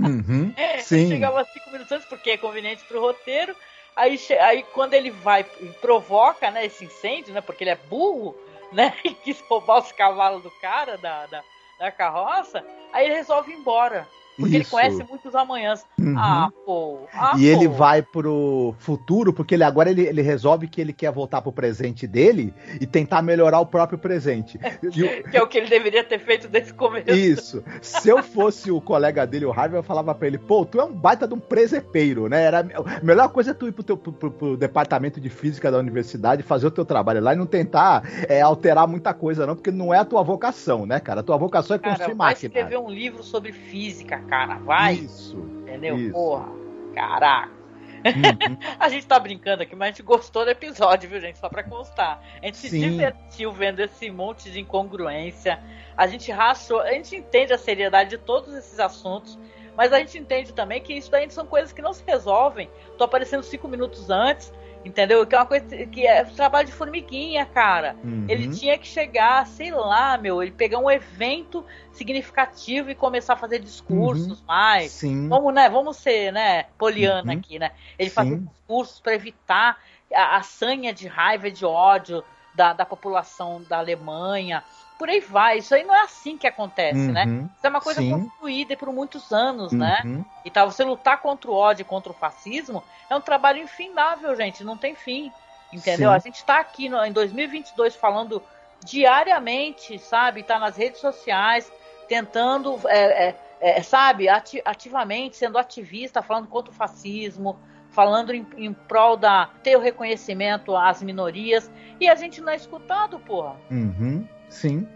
[0.00, 0.54] Uhum.
[0.90, 3.54] Ele chegava cinco minutos antes, porque é conveniente pro roteiro.
[3.94, 7.40] Aí, aí quando ele vai e provoca né, esse incêndio, né?
[7.40, 8.34] Porque ele é burro,
[8.72, 8.94] né?
[9.04, 11.44] E quis roubar os cavalos do cara, da, da,
[11.78, 14.08] da carroça, aí ele resolve ir embora.
[14.40, 14.70] Porque ele Isso.
[14.70, 15.84] conhece muitos amanhãs.
[15.98, 16.14] Uhum.
[16.18, 16.98] Ah, pô.
[17.12, 17.74] Ah, e ele pô.
[17.74, 22.06] vai pro futuro, porque ele agora ele, ele resolve que ele quer voltar pro presente
[22.06, 24.58] dele e tentar melhorar o próprio presente.
[24.82, 27.10] E o- Que é o que ele deveria ter feito desde o começo.
[27.10, 27.62] Isso.
[27.82, 30.84] Se eu fosse o colega dele, o Harvey, eu falava pra ele, pô, tu é
[30.84, 32.42] um baita de um presepeiro, né?
[32.44, 35.70] Era, a melhor coisa é tu ir pro, teu, pro, pro- pro departamento de física
[35.70, 39.54] da universidade, fazer o teu trabalho lá e não tentar é, alterar muita coisa, não,
[39.54, 41.20] porque não é a tua vocação, né, cara?
[41.20, 42.48] A tua vocação é Cara, construir vai máquina.
[42.48, 44.54] escrever um livro sobre física, cara.
[44.58, 44.94] Vai.
[44.94, 45.36] Isso.
[45.36, 45.98] Entendeu?
[45.98, 46.12] isso.
[46.12, 46.48] Porra.
[46.94, 47.60] Caraca.
[48.00, 48.56] Uhum.
[48.80, 51.38] A gente tá brincando aqui, mas a gente gostou do episódio, viu, gente?
[51.38, 52.22] Só pra constar.
[52.40, 52.80] A gente se Sim.
[52.80, 55.60] divertiu vendo esse monte de incongruência.
[55.94, 59.38] A gente rachou, a gente entende a seriedade de todos esses assuntos,
[59.76, 62.70] mas a gente entende também que isso daí são coisas que não se resolvem.
[62.96, 64.50] Tô aparecendo cinco minutos antes,
[64.84, 65.26] entendeu?
[65.26, 67.96] Que é uma coisa que é trabalho de formiguinha, cara.
[68.02, 68.26] Uhum.
[68.28, 73.36] Ele tinha que chegar, sei lá, meu, ele pegar um evento significativo e começar a
[73.36, 74.92] fazer discursos mais.
[74.92, 75.28] Sim.
[75.28, 75.68] Vamos, né?
[75.68, 77.38] Vamos ser, né, poliana Uhum.
[77.38, 77.72] aqui, né?
[77.98, 79.78] Ele fazer discursos para evitar
[80.14, 82.24] a, a sanha de raiva e de ódio
[82.54, 84.64] da, da população da Alemanha.
[85.00, 85.56] Por aí vai.
[85.56, 87.24] Isso aí não é assim que acontece, né?
[87.24, 87.48] Uhum.
[87.56, 88.10] Isso é uma coisa Sim.
[88.10, 90.02] construída por muitos anos, né?
[90.04, 90.22] Uhum.
[90.44, 94.36] E tá, você lutar contra o ódio e contra o fascismo é um trabalho infindável,
[94.36, 94.62] gente.
[94.62, 95.32] Não tem fim.
[95.72, 96.10] Entendeu?
[96.10, 96.16] Sim.
[96.16, 98.42] A gente tá aqui no- em 2022 falando
[98.84, 100.42] diariamente, sabe?
[100.42, 101.72] Tá nas redes sociais,
[102.06, 103.36] tentando, é, é,
[103.78, 109.48] é, sabe, ati- ativamente, sendo ativista, falando contra o fascismo, falando em, em prol da
[109.62, 111.70] ter o reconhecimento às minorias.
[111.98, 113.56] E a gente não é escutado, porra.
[113.70, 114.86] Uhum, sim.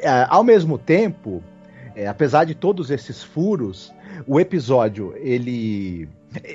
[0.00, 1.42] É, ao mesmo tempo,
[1.94, 3.92] é, apesar de todos esses furos,
[4.26, 6.08] o episódio, ele.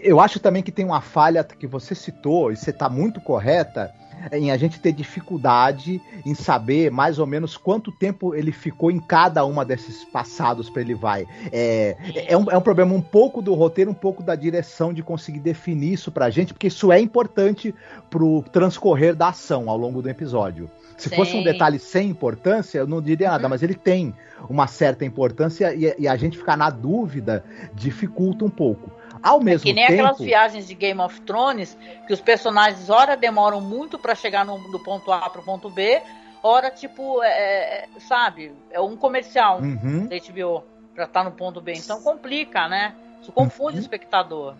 [0.03, 3.93] Eu acho também que tem uma falha que você citou, e você está muito correta,
[4.31, 8.99] em a gente ter dificuldade em saber mais ou menos quanto tempo ele ficou em
[8.99, 11.27] cada uma desses passados para ele vai.
[11.51, 15.03] É, é, um, é um problema um pouco do roteiro, um pouco da direção de
[15.03, 17.73] conseguir definir isso pra gente, porque isso é importante
[18.09, 20.69] pro transcorrer da ação ao longo do episódio.
[20.97, 21.15] Se Sim.
[21.15, 23.49] fosse um detalhe sem importância, eu não diria nada, Uhum.
[23.49, 24.13] mas ele tem
[24.49, 28.91] uma certa importância e, e a gente ficar na dúvida dificulta um pouco.
[29.21, 30.01] Ao mesmo É que nem tempo.
[30.01, 31.77] aquelas viagens de Game of Thrones,
[32.07, 36.01] que os personagens, ora, demoram muito pra chegar no, do ponto A pro ponto B,
[36.41, 40.07] ora, tipo, é, é, sabe, é um comercial Uhum.
[40.07, 40.63] da HBO
[40.93, 41.73] pra estar no ponto B.
[41.73, 42.93] Então complica, né?
[43.21, 43.79] Isso confunde Uhum.
[43.79, 44.55] o espectador.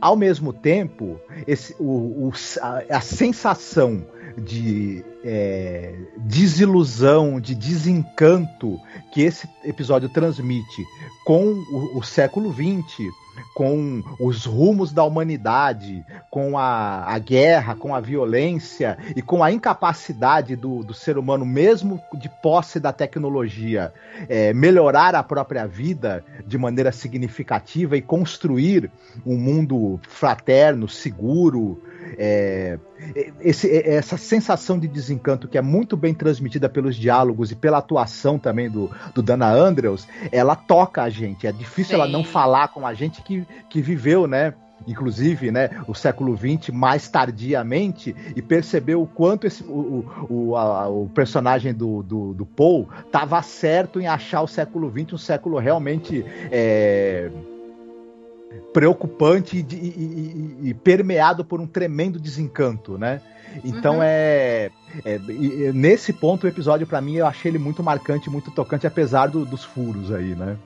[0.00, 4.04] Ao mesmo tempo, esse, o, o- a, a sensação
[4.36, 8.78] de é, desilusão, de desencanto
[9.12, 10.84] que esse episódio transmite
[11.24, 13.04] com o, o século XX,
[13.54, 19.50] com os rumos da humanidade, com a, a guerra, com a violência e com a
[19.50, 23.92] incapacidade do, do ser humano, mesmo de posse da tecnologia,
[24.28, 28.90] é, melhorar a própria vida de maneira significativa e construir
[29.26, 29.76] um mundo
[30.08, 31.80] fraterno, seguro.
[32.18, 32.78] é,
[33.40, 38.38] esse- essa sensação de desencanto que é muito bem transmitida pelos diálogos e pela atuação
[38.38, 41.46] também do, do Dana Andrews, ela toca a gente.
[41.46, 42.12] É difícil ela Sim.
[42.12, 44.52] não falar com a gente que, que viveu, né?
[44.86, 50.56] Inclusive, né, o século XX mais tardiamente e percebeu o quanto esse, o, o, o,
[50.56, 55.18] a- o personagem do, do, do Paul estava certo em achar o século XX um
[55.18, 57.30] século realmente é,
[58.72, 63.20] preocupante e, e- e- e permeado por um tremendo desencanto, né?
[63.64, 64.02] Então Uhum.
[64.02, 64.70] é,
[65.04, 65.18] é-
[65.72, 69.44] nesse ponto o episódio pra mim eu achei ele muito marcante, muito tocante, apesar do-
[69.44, 70.56] dos furos aí, né?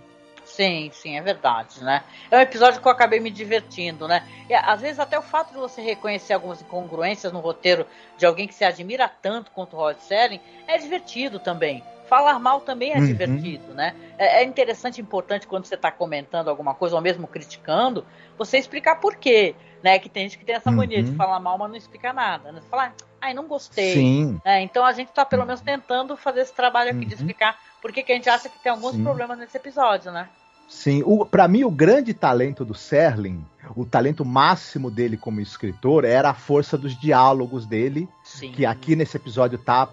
[0.59, 2.05] Sim, sim, é verdade, né?
[2.29, 4.25] É um episódio que eu acabei me divertindo, né?
[4.49, 7.87] E às vezes até o fato de você reconhecer algumas incongruências no roteiro
[8.17, 11.87] de alguém que se admira tanto quanto o Rod Serling é divertido também.
[12.03, 13.07] Falar mal também é Uhum.
[13.07, 13.95] divertido, né?
[14.19, 18.05] É, é interessante e importante quando você está comentando alguma coisa ou mesmo criticando,
[18.37, 19.97] você explicar por quê, né?
[20.01, 21.17] Que tem gente que tem essa mania de Uhum.
[21.17, 22.61] falar mal, mas não explica nada, né?
[22.61, 23.95] Você fala, ai, não gostei.
[23.95, 24.41] Sim.
[24.45, 27.19] É, então a gente está pelo menos tentando fazer esse trabalho aqui de Uhum.
[27.19, 29.03] explicar por que que a gente acha que tem alguns Sim.
[29.03, 30.31] problemas nesse episódio, né?
[30.69, 33.43] Sim, para mim o grande talento do Serling,
[33.75, 38.53] o talento máximo dele como escritor era a força dos diálogos dele, Sim.
[38.53, 39.89] que aqui nesse episódio tá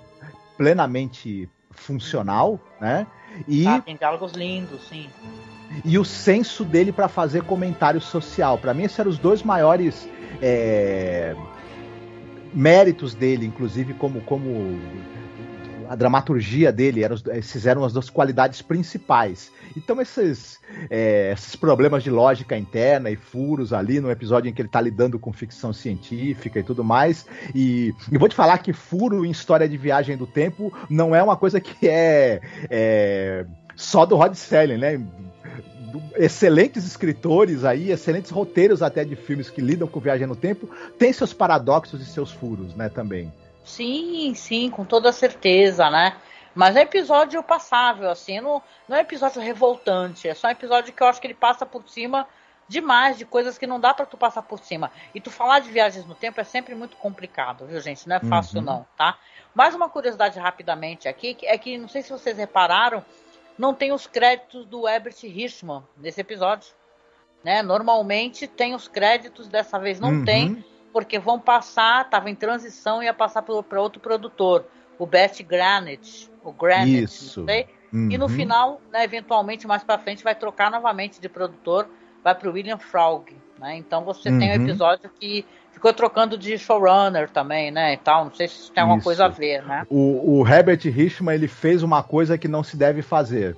[0.58, 3.08] plenamente funcional, né?
[3.48, 5.10] E ah, tem diálogos lindos, sim.
[5.84, 8.58] E o senso dele para fazer comentário social.
[8.58, 10.08] Para mim, esses eram os dois maiores
[10.42, 11.36] é,
[12.54, 14.80] méritos dele, inclusive como, como
[15.90, 19.52] a dramaturgia dele, eram, esses eram as duas qualidades principais.
[19.76, 20.60] Então esses,
[20.90, 24.82] é, esses problemas de lógica interna e furos ali no episódio em que ele está
[24.82, 27.26] lidando com ficção científica e tudo mais.
[27.54, 31.22] E, e, vou te falar que furo em história de viagem do tempo não é
[31.22, 35.02] uma coisa que é, é só do Rod Serling, né?
[36.18, 41.12] excelentes escritores aí, excelentes roteiros até de filmes que lidam com viagem no tempo, tem
[41.14, 43.32] seus paradoxos e seus furos, né, também.
[43.66, 46.16] Sim, sim, com toda certeza, né?
[46.54, 51.04] Mas é episódio passável, assim, não, não é episódio revoltante, é só um episódio que
[51.04, 52.26] eu acho que ele passa por cima
[52.68, 54.92] demais de coisas que não dá para tu passar por cima.
[55.14, 58.08] E tu falar de viagens no tempo é sempre muito complicado, viu, gente?
[58.08, 58.66] Não é fácil uhum.
[58.66, 59.18] não, tá?
[59.54, 63.04] Mais uma curiosidade rapidamente aqui, é que não sei se vocês repararam,
[63.58, 66.70] não tem os créditos do Herbert Hirschman nesse episódio.
[67.44, 67.62] Né?
[67.62, 70.26] Normalmente tem os créditos, dessa vez não uhum.
[70.26, 70.66] tem,
[70.96, 74.64] porque vão passar, estava em transição e ia passar para outro produtor,
[74.98, 77.42] o Beth Granite, o Granite, Isso.
[77.42, 77.68] não sei.
[77.92, 78.10] Uhum.
[78.10, 78.30] E no uhum.
[78.30, 81.90] final, né, eventualmente, mais para frente, vai trocar novamente de produtor,
[82.24, 83.36] vai para o William Frog.
[83.60, 83.76] Né?
[83.76, 84.40] Então você uhum.
[84.40, 84.64] tem um uhum.
[84.64, 87.92] episódio que ficou trocando de showrunner também, né?
[87.92, 88.24] E tal.
[88.24, 89.04] Não sei se isso tem alguma isso.
[89.04, 89.86] coisa a ver, né?
[89.90, 93.58] O, o Herbert Richman ele fez uma coisa que não se deve fazer,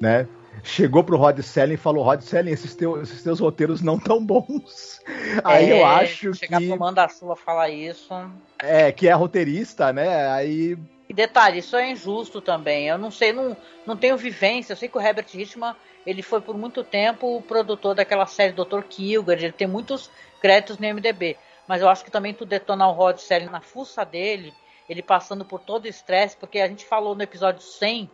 [0.00, 0.28] né?
[0.62, 4.24] Chegou pro Rod Selling e falou: Rod Selling, esses, teu, esses teus roteiros não tão
[4.24, 5.00] bons.
[5.44, 6.64] Aí é, eu acho chegar que.
[6.64, 8.12] Chegar pro Manda-Chuva falar isso.
[8.58, 10.28] É, que é roteirista, né?
[10.30, 10.76] Aí.
[11.08, 12.86] E detalhe, isso é injusto também.
[12.86, 14.72] Eu não sei, não, não tenho vivência.
[14.72, 15.74] Eu sei que o Herbert Richman
[16.06, 18.82] ele foi por muito tempo o produtor daquela série Dr.
[18.88, 19.38] Kilgar.
[19.38, 21.36] Ele tem muitos créditos no MDB.
[21.66, 24.52] Mas eu acho que também tu detonar o Rod Serling na fuça dele,
[24.88, 28.10] ele passando por todo o estresse, porque a gente falou no episódio 100,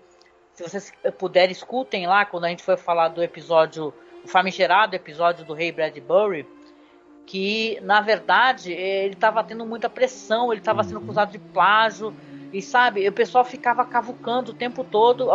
[0.56, 3.94] se vocês puderem, escutem lá, quando a gente foi falar do episódio,
[4.24, 6.48] o famigerado episódio do Rei Bradbury,
[7.24, 12.12] que, na verdade, ele estava tendo muita pressão, ele estava sendo acusado de plágio,
[12.52, 15.28] e sabe, o pessoal ficava cavucando o tempo todo,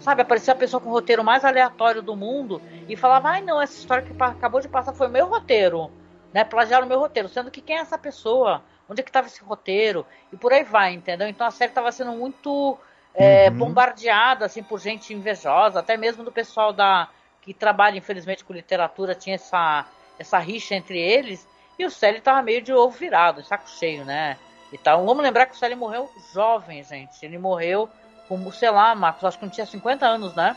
[0.00, 3.60] sabe, aparecia a pessoa com o roteiro mais aleatório do mundo e falava, ai não,
[3.60, 5.90] essa história que acabou de passar foi meu roteiro
[6.34, 6.42] né?
[6.42, 8.60] Plagiaram o meu roteiro, sendo que quem é essa pessoa?
[8.88, 10.04] Onde é que estava esse roteiro?
[10.32, 11.28] E por aí vai, entendeu?
[11.28, 12.76] Então a série estava sendo muito
[13.14, 13.56] é, uhum.
[13.56, 17.08] bombardeada assim por gente invejosa, até mesmo do pessoal da
[17.40, 19.86] que trabalha infelizmente com literatura tinha essa
[20.18, 21.46] essa rixa entre eles.
[21.78, 24.36] E o Célio estava meio de ovo virado, saco cheio, né?
[24.72, 27.24] Então, vamos lembrar que o Célio morreu jovem, gente.
[27.24, 27.88] Ele morreu
[28.28, 30.56] como, sei lá, Marcos, acho que não tinha 50 anos, né?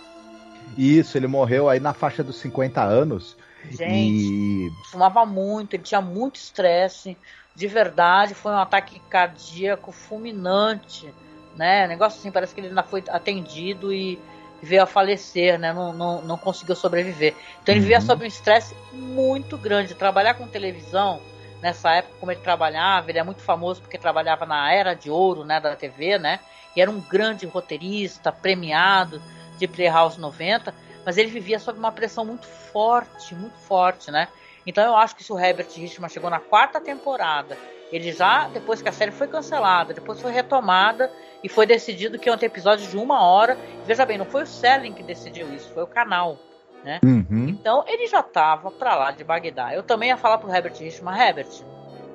[0.78, 3.38] Isso, ele morreu aí na faixa dos 50 anos.
[3.70, 4.72] Gente, e...
[4.92, 7.18] fumava muito, ele tinha muito estresse.
[7.56, 11.14] De verdade, foi um ataque cardíaco fulminante,
[11.58, 11.88] né?
[11.88, 14.20] Negócio assim, parece que ele ainda foi atendido e
[14.62, 15.74] veio a falecer, né?
[15.74, 17.34] Não, não, não conseguiu sobreviver.
[17.62, 17.88] Então ele uhum.
[17.88, 19.96] vivia sob um estresse muito grande.
[19.96, 21.22] Trabalhar com televisão,
[21.62, 25.44] nessa época, como ele trabalhava, ele é muito famoso porque trabalhava na era de ouro,
[25.44, 26.40] né, da TV, né?
[26.76, 29.22] E era um grande roteirista, premiado
[29.58, 30.74] de Playhouse 90
[31.08, 34.28] mas ele vivia sob uma pressão muito forte, muito forte, né?
[34.66, 37.58] Então eu acho que se o Herbert Richman chegou na quarta temporada,
[37.92, 41.12] ele já, depois que a série foi cancelada, depois foi retomada
[41.44, 43.58] e foi decidido que ia ter episódio de uma hora.
[43.86, 46.38] Veja bem, não foi o Selling que decidiu isso, foi o canal.
[46.84, 47.00] Né?
[47.04, 47.50] Uhum.
[47.50, 49.74] Então ele já tava pra lá de Bagdá.
[49.74, 51.50] Eu também ia falar pro Herbert Richman, Herbert,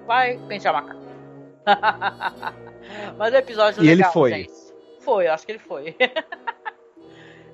[0.07, 1.01] vai pentear macaco.
[3.17, 4.31] Mas o episódio e legal, ele foi.
[4.31, 4.53] Gente.
[5.01, 5.97] Foi, eu acho que ele foi.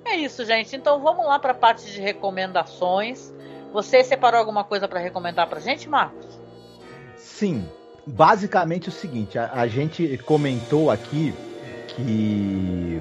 [0.04, 0.74] É isso, gente.
[0.74, 3.30] Então vamos lá para a parte de recomendações.
[3.72, 6.40] Você separou alguma coisa para recomendar para gente, Marcos?
[7.14, 7.68] Sim.
[8.08, 11.34] Basicamente o seguinte: a, a gente comentou aqui
[11.88, 13.00] que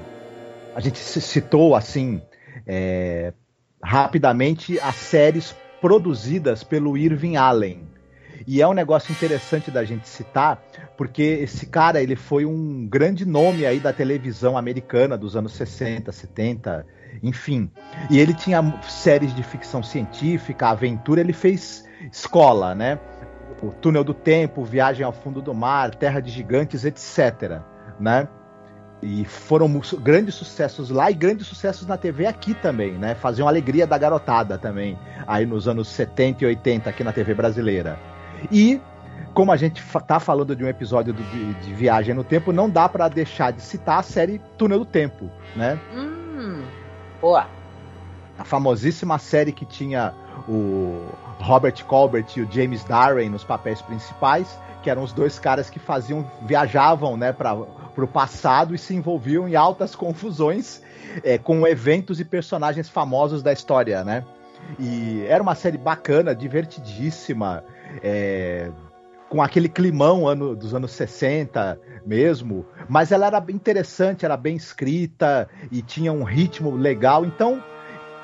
[0.74, 2.20] a gente citou assim
[2.66, 3.32] é,
[3.82, 7.86] rapidamente as séries produzidas pelo Irving Allen.
[8.46, 10.62] E é um negócio interessante da gente citar,
[10.96, 16.10] porque esse cara ele foi um grande nome aí da televisão americana dos anos 60,
[16.12, 16.86] 70,
[17.22, 17.70] enfim.
[18.08, 22.98] E ele tinha séries de ficção científica, aventura, ele fez escola, né?
[23.62, 27.60] O Túnel do Tempo, Viagem ao Fundo do Mar, Terra de Gigantes, etc.
[27.98, 28.28] Né?
[29.02, 29.68] E foram
[30.00, 33.14] grandes sucessos lá e grandes sucessos na TV aqui também, né?
[33.14, 37.98] Faziam alegria da garotada também, aí nos anos 70 e 80 aqui na TV brasileira.
[38.50, 38.80] E
[39.34, 42.88] como a gente tá falando de um episódio de, de, Viagem no Tempo, não dá
[42.88, 45.78] para deixar de citar a série Túnel do Tempo, né?
[45.94, 46.62] Hum.
[47.20, 47.46] Boa.
[48.36, 50.12] A famosíssima série que tinha
[50.48, 51.08] o
[51.40, 55.78] Robert Colbert e o James Darren nos papéis principais, que eram os dois caras que
[55.78, 60.82] faziam, viajavam, né, para o passado e se envolviam em altas confusões
[61.22, 64.24] é, com eventos e personagens famosos da história, né?
[64.78, 67.64] E era uma série bacana, divertidíssima,
[68.02, 68.70] é,
[69.28, 75.48] com aquele climão ano, dos anos 60 mesmo, mas ela era interessante, era bem escrita
[75.70, 77.62] e tinha um ritmo legal, então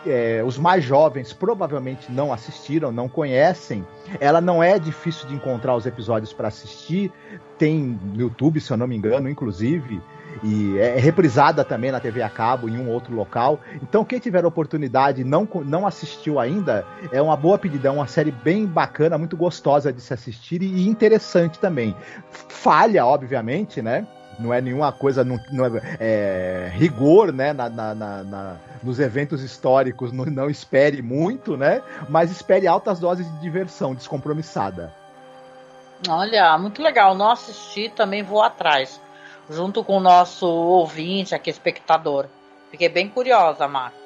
[0.07, 3.85] é, os mais jovens provavelmente não assistiram, não conhecem.
[4.21, 7.13] Ela não é difícil de encontrar os episódios para assistir.
[7.59, 10.01] Tem no YouTube, se eu não me engano, inclusive.
[10.43, 13.61] E é reprisada também na TV a cabo em um outro local.
[13.83, 17.89] Então, quem tiver oportunidade e não, não assistiu ainda, é uma boa pedida.
[17.89, 21.95] É uma série bem bacana, muito gostosa de se assistir e interessante também.
[22.31, 24.07] Falha, obviamente, né?
[24.39, 25.71] Não é nenhuma coisa, não, não é,
[26.01, 32.31] é, rigor, né, na, na, na, nos eventos históricos, não, não, espere muito, né, mas
[32.31, 34.93] espere altas doses de diversão descompromissada.
[36.09, 39.01] Olha, muito legal, não assisti, também vou atrás,
[39.49, 42.27] junto com o nosso ouvinte aqui, espectador.
[42.71, 44.01] Fiquei bem curiosa, Marcos.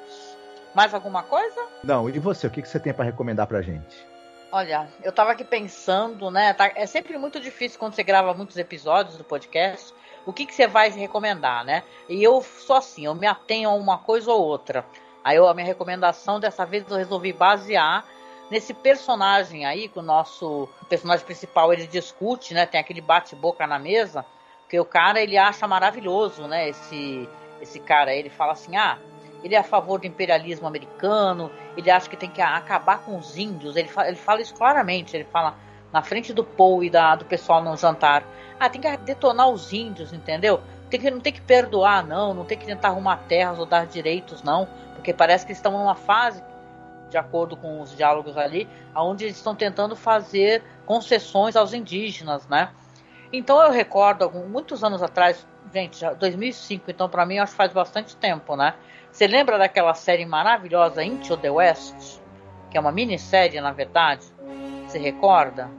[0.73, 1.59] Mais alguma coisa?
[1.83, 4.07] Não, e você, o que, que você tem para recomendar pra gente?
[4.51, 6.53] Olha, eu tava aqui pensando, né?
[6.53, 9.93] Tá, é sempre muito difícil quando você grava muitos episódios do podcast
[10.25, 11.83] o que, que você vai recomendar, né?
[12.07, 14.85] E eu sou assim, eu me atenho a uma coisa ou outra.
[15.23, 18.05] Aí eu, a minha recomendação dessa vez eu resolvi basear
[18.49, 22.65] nesse personagem aí, que o nosso personagem principal ele discute, né?
[22.65, 24.25] Tem aquele bate-boca na mesa,
[24.67, 26.69] que o cara ele acha maravilhoso, né?
[26.69, 27.29] Esse,
[27.61, 28.97] esse cara, ele fala assim, ah,
[29.43, 33.37] ele é a favor do imperialismo americano, ele acha que tem que acabar com os
[33.37, 35.55] índios, ele fala, ele fala isso claramente, ele fala
[35.91, 38.23] na frente do Paul e da, do pessoal no jantar.
[38.59, 40.61] Ah, tem que detonar os índios, entendeu?
[40.89, 42.33] Tem que, não tem que perdoar, não.
[42.33, 44.67] Não tem que tentar arrumar terras ou dar direitos, não.
[44.95, 46.43] Porque parece que estão numa fase,
[47.09, 52.69] de acordo com os diálogos ali, onde eles estão tentando fazer concessões aos indígenas, né?
[53.31, 57.71] Então eu recordo, muitos anos atrás, gente, já 2005, então para mim acho que faz
[57.71, 58.73] bastante tempo, né?
[59.11, 62.19] Você lembra daquela série maravilhosa Into the West?
[62.69, 64.25] Que é uma minissérie, na verdade?
[64.87, 65.69] Você recorda?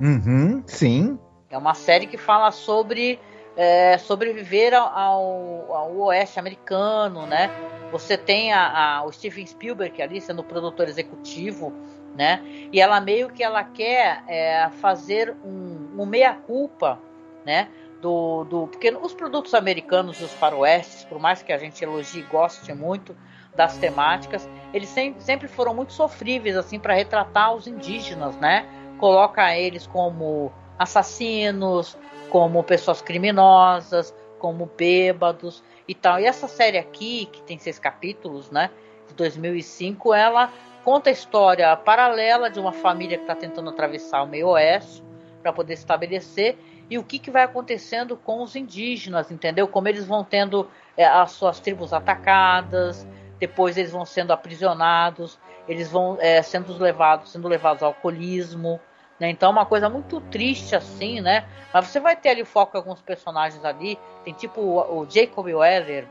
[0.00, 1.18] Uhum, sim.
[1.50, 3.18] É uma série que fala sobre
[3.56, 7.50] é, sobreviver ao, ao, oeste americano, né?
[7.90, 11.72] Você tem a, a, o Steven Spielberg ali sendo produtor executivo,
[12.14, 12.42] né?
[12.70, 17.00] E ela meio que ela quer é, fazer um, um meia-culpa,
[17.44, 17.68] né?
[18.00, 22.22] Do, do, porque os produtos americanos os faroestes, por mais que a gente elogie e
[22.22, 23.16] goste muito
[23.56, 28.66] das temáticas, eles sempre, sempre foram muito sofríveis assim para retratar os indígenas, né?
[28.98, 31.96] Coloca eles como assassinos,
[32.30, 36.20] como pessoas criminosas, como bêbados e tal.
[36.20, 38.70] E essa série aqui, que tem seis capítulos, né,
[39.08, 40.52] de 2005, ela
[40.84, 45.02] conta a história paralela de uma família que está tentando atravessar o meio oeste
[45.42, 46.58] para poder estabelecer
[46.90, 49.68] e o que, que vai acontecendo com os indígenas, entendeu?
[49.68, 53.06] Como eles vão tendo é, as suas tribos atacadas,
[53.38, 58.80] depois eles vão sendo aprisionados, eles vão é, sendo levados, sendo levados ao alcoolismo,
[59.18, 59.30] né?
[59.30, 61.44] Então é uma coisa muito triste assim, né?
[61.72, 63.98] Mas você vai ter ali foco em alguns personagens ali.
[64.24, 66.06] Tem tipo o, o Jacob Weller,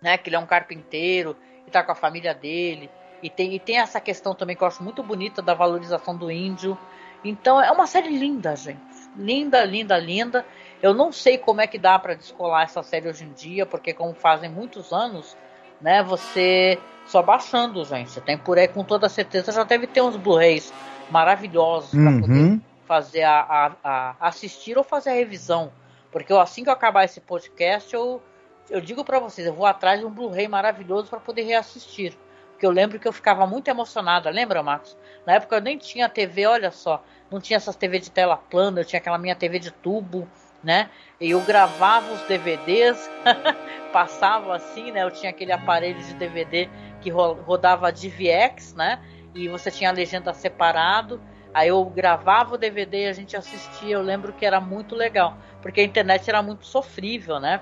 [0.00, 0.16] né?
[0.16, 2.90] Que ele é um carpinteiro e tá com a família dele.
[3.22, 6.30] E tem, e tem essa questão também que eu acho muito bonita da valorização do
[6.30, 6.78] índio.
[7.22, 8.80] Então é uma série linda, gente.
[9.16, 10.44] Linda, linda, linda.
[10.82, 13.94] Eu não sei como é que dá para descolar essa série hoje em dia, porque
[13.94, 15.36] como fazem muitos anos,
[15.80, 16.02] né?
[16.02, 18.10] Você só baixando, gente.
[18.10, 20.72] Você tem por aí com toda certeza já deve ter uns Blu-rays
[21.10, 22.20] maravilhosos para uhum.
[22.20, 25.72] poder fazer a, a, a, assistir ou fazer a revisão.
[26.10, 28.22] Porque eu, assim que eu acabar esse podcast, eu,
[28.70, 32.16] eu digo para vocês, eu vou atrás de um Blu-ray maravilhoso para poder reassistir.
[32.52, 34.96] Porque eu lembro que eu ficava muito emocionada, lembra, Marcos?
[35.26, 38.80] Na época eu nem tinha TV, olha só, não tinha essas TV de tela plana,
[38.80, 40.28] eu tinha aquela minha TV de tubo,
[40.62, 40.88] né?
[41.20, 43.10] E eu gravava os DVDs,
[43.92, 45.02] passava assim, né?
[45.02, 46.68] Eu tinha aquele aparelho de DVD
[47.00, 49.00] que rodava DVX, né?
[49.34, 51.20] E você tinha a legenda separado.
[51.52, 53.94] Aí eu gravava o DVD e a gente assistia.
[53.94, 57.60] Eu lembro que era muito legal, porque a internet era muito sofrível, né?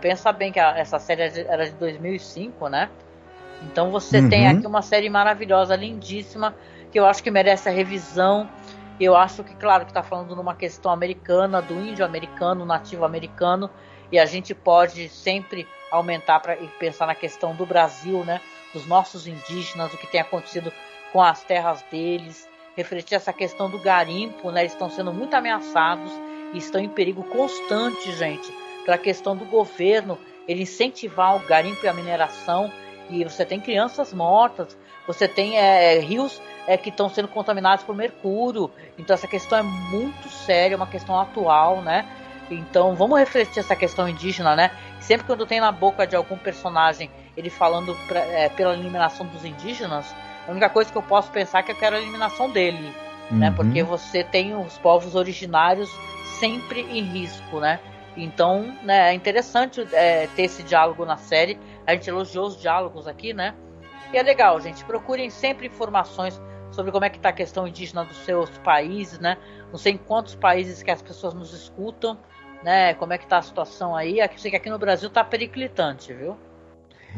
[0.00, 2.90] Pensa bem que a, essa série era de 2005, né?
[3.62, 4.28] Então você uhum.
[4.28, 6.54] tem aqui uma série maravilhosa, lindíssima,
[6.90, 8.48] que eu acho que merece a revisão.
[9.00, 13.68] Eu acho que, claro, que está falando numa questão americana, do índio americano, nativo americano,
[14.12, 18.40] e a gente pode sempre aumentar para pensar na questão do Brasil, né?
[18.72, 20.72] Dos nossos indígenas, o que tem acontecido
[21.14, 24.62] com as terras deles, refletir essa questão do garimpo, né?
[24.62, 26.10] Eles estão sendo muito ameaçados
[26.52, 28.52] e estão em perigo constante, gente,
[28.84, 32.70] pela questão do governo ele incentivar o garimpo e a mineração
[33.08, 37.94] E você tem crianças mortas, você tem é, rios é, que estão sendo contaminados por
[37.94, 38.68] mercúrio.
[38.98, 42.08] Então essa questão é muito séria, uma questão atual, né?
[42.50, 44.72] Então vamos refletir essa questão indígena, né?
[45.00, 49.44] Sempre quando tem na boca de algum personagem ele falando pra, é, pela eliminação dos
[49.44, 50.12] indígenas,
[50.46, 52.94] a única coisa que eu posso pensar é que eu quero a eliminação dele, né?
[53.30, 53.38] uhum.
[53.38, 53.50] né?
[53.50, 55.90] Porque você tem os povos originários
[56.38, 57.80] sempre em risco, né?
[58.16, 61.58] Então, né, é interessante é, ter esse diálogo na série.
[61.86, 63.54] A gente elogiou os diálogos aqui, né?
[64.12, 64.84] E é legal, gente.
[64.84, 66.40] Procurem sempre informações
[66.70, 69.36] sobre como é que está a questão indígena dos seus países, né?
[69.70, 72.18] Não sei em quantos países que as pessoas nos escutam,
[72.62, 72.94] né?
[72.94, 74.20] Como é que está a situação aí?
[74.20, 76.36] Aqui, sei que aqui no Brasil está periclitante, viu?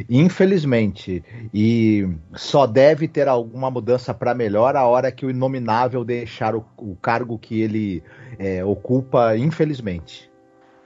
[0.08, 1.24] Infelizmente.
[1.52, 6.64] E só deve ter alguma mudança para melhor a hora que o inominável deixar o,
[6.76, 8.02] o cargo que ele
[8.38, 10.30] é, ocupa, infelizmente.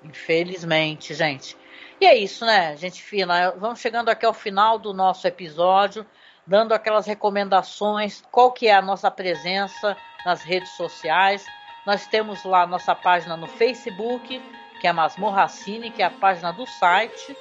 [0.05, 1.57] Infelizmente, gente.
[2.01, 3.51] E é isso, né, gente fina?
[3.53, 6.07] Vamos chegando aqui ao final do nosso episódio,
[6.47, 11.45] dando aquelas recomendações, qual que é a nossa presença nas redes sociais.
[11.87, 14.41] Nós temos lá nossa página no Facebook,
[14.81, 17.37] que é Masmorra Cine, que é a página do site.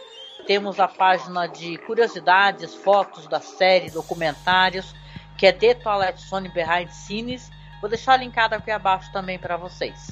[0.45, 4.95] Temos a página de curiosidades, fotos da série, documentários,
[5.37, 7.51] que é The Twilight Zone Behind Scenes.
[7.79, 10.09] Vou deixar linkado aqui abaixo também para vocês.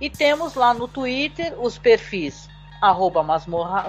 [0.00, 2.48] E temos lá no Twitter os perfis
[2.80, 3.84] arroba masmorra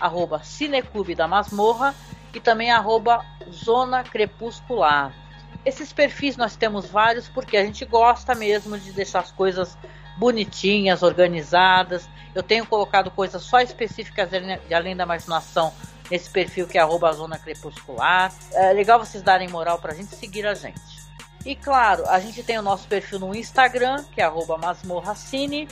[0.00, 1.94] arroba cineclube da masmorra
[2.32, 5.12] e também arroba zona crepuscular.
[5.64, 9.76] Esses perfis nós temos vários porque a gente gosta mesmo de deixar as coisas
[10.16, 12.08] bonitinhas, organizadas.
[12.34, 15.72] Eu tenho colocado coisas só específicas de além da imaginação
[16.10, 18.32] nesse perfil que é arroba zona crepuscular.
[18.52, 20.98] É legal vocês darem moral pra gente seguir a gente.
[21.44, 25.68] E claro, a gente tem o nosso perfil no Instagram, que é arroba masmorracine,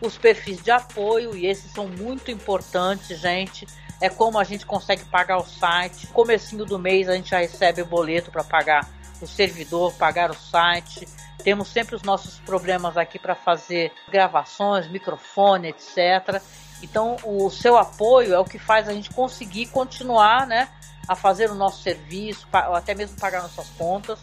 [0.00, 3.66] os perfis de apoio, e esses são muito importantes, gente.
[4.00, 6.06] É como a gente consegue pagar o site.
[6.08, 8.88] Comecinho do mês a gente já recebe o boleto para pagar
[9.20, 11.08] o servidor, pagar o site.
[11.42, 16.42] Temos sempre os nossos problemas aqui para fazer gravações, microfone, etc.
[16.82, 20.68] Então, o seu apoio é o que faz a gente conseguir continuar, né,
[21.08, 24.20] a fazer o nosso serviço, até mesmo pagar nossas contas.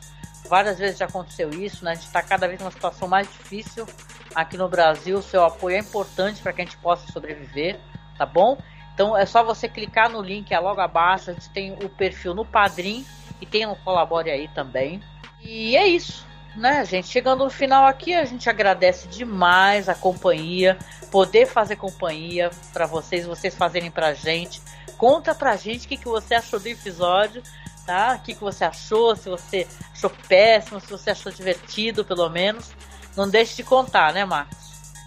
[0.47, 1.91] Várias vezes já aconteceu isso, né?
[1.91, 3.87] A gente está cada vez numa situação mais difícil
[4.35, 5.17] aqui no Brasil.
[5.17, 7.79] O seu apoio é importante para que a gente possa sobreviver,
[8.15, 8.55] tá bom?
[8.93, 11.31] Então é só você clicar no link é logo abaixo.
[11.31, 13.03] A gente tem o perfil no Padrim
[13.41, 15.01] e tem no Colabore aí também.
[15.41, 16.25] E é isso,
[16.55, 17.07] né, gente?
[17.07, 20.77] Chegando no final aqui, a gente agradece demais a companhia,
[21.11, 24.61] poder fazer companhia para vocês, vocês fazerem pra gente.
[24.97, 27.43] Conta pra gente o que, que você achou do episódio
[27.85, 28.17] tá?
[28.19, 32.71] O que, que você achou, se você achou péssimo, se você achou divertido, pelo menos.
[33.15, 34.57] Não deixe de contar, né, Marcos?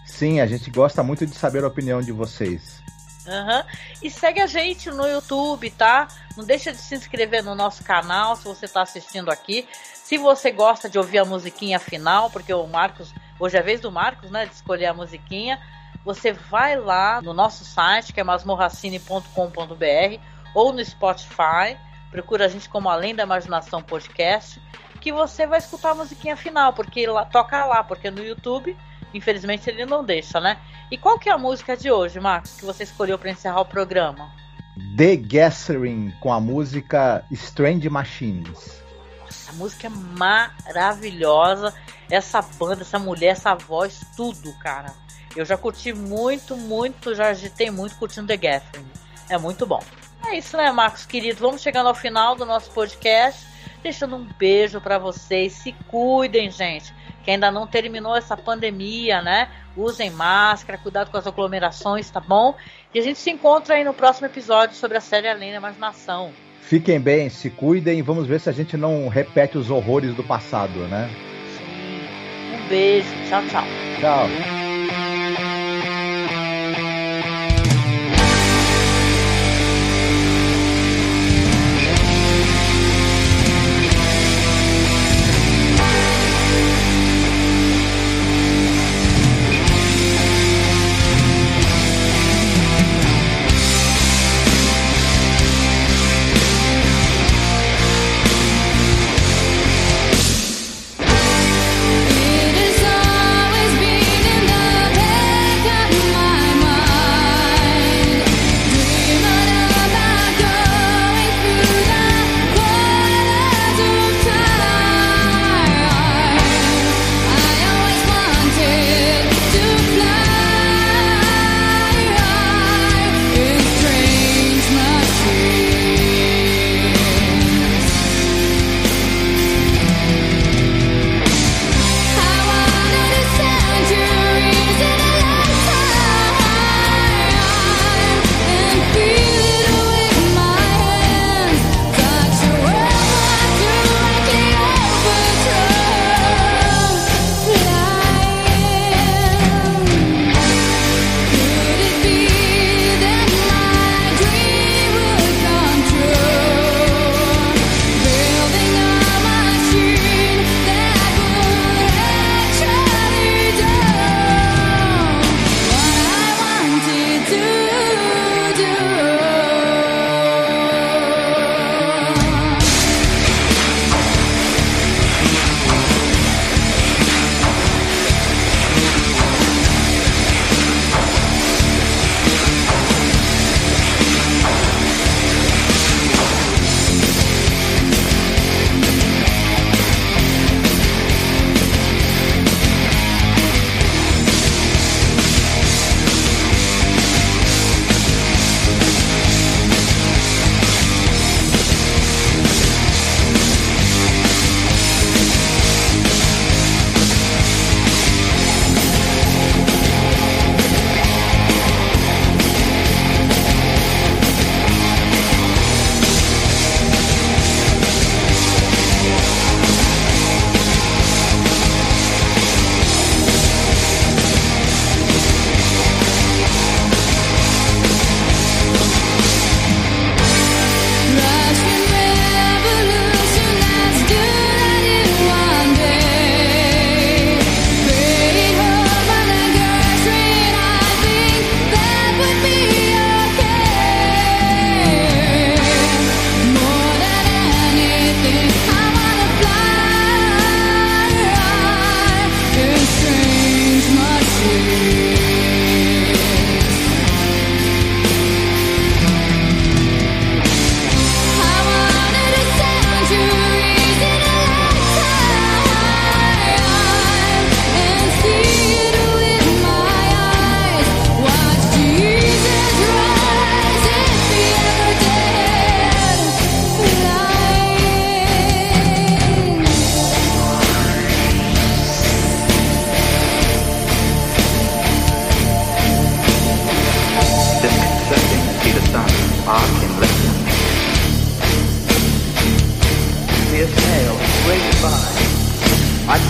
[0.06, 2.82] Sim, a gente gosta muito de saber a opinião de vocês.
[3.26, 3.62] Uhum.
[4.02, 6.08] E segue a gente no YouTube, tá?
[6.36, 9.68] Não deixa de se inscrever no nosso canal se você está assistindo aqui.
[10.08, 13.78] Se você gosta de ouvir a musiquinha final, porque o Marcos, hoje é a vez
[13.78, 15.60] do Marcos, né, de escolher a musiquinha,
[16.02, 20.20] você vai lá no nosso site, que é masmorracine.com.br,
[20.54, 21.76] ou no Spotify,
[22.10, 24.58] procura a gente como Além da Imaginação Podcast,
[24.98, 28.74] que você vai escutar a musiquinha final, porque lá, toca lá, porque no YouTube,
[29.12, 30.56] infelizmente, ele não deixa, né?
[30.90, 33.66] E qual que é a música de hoje, Marcos, que você escolheu para encerrar o
[33.66, 34.32] programa?
[34.96, 38.87] The Gathering, com a música Strange Machines.
[39.48, 41.74] A música é maravilhosa.
[42.10, 44.92] Essa banda, essa mulher, essa voz, tudo, cara.
[45.34, 48.86] Eu já curti muito, muito, já agitei muito curtindo The Gathering.
[49.28, 49.82] É muito bom.
[50.26, 51.40] É isso, né, Marcos querido?
[51.40, 53.46] Vamos chegando ao final do nosso podcast.
[53.82, 55.52] Deixando um beijo para vocês.
[55.52, 56.92] Se cuidem, gente.
[57.24, 59.50] Que ainda não terminou essa pandemia, né?
[59.76, 62.54] Usem máscara, cuidado com as aglomerações, tá bom?
[62.92, 66.32] E a gente se encontra aí no próximo episódio sobre a série Além da Imaginação.
[66.68, 70.22] Fiquem bem, se cuidem e vamos ver se a gente não repete os horrores do
[70.22, 71.08] passado, né?
[71.56, 72.54] Sim.
[72.54, 73.08] Um beijo.
[73.26, 73.64] Tchau, tchau.
[73.98, 74.67] Tchau.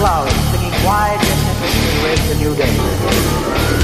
[0.09, 3.78] Crowley singing Why Didn't History Erase the New Day?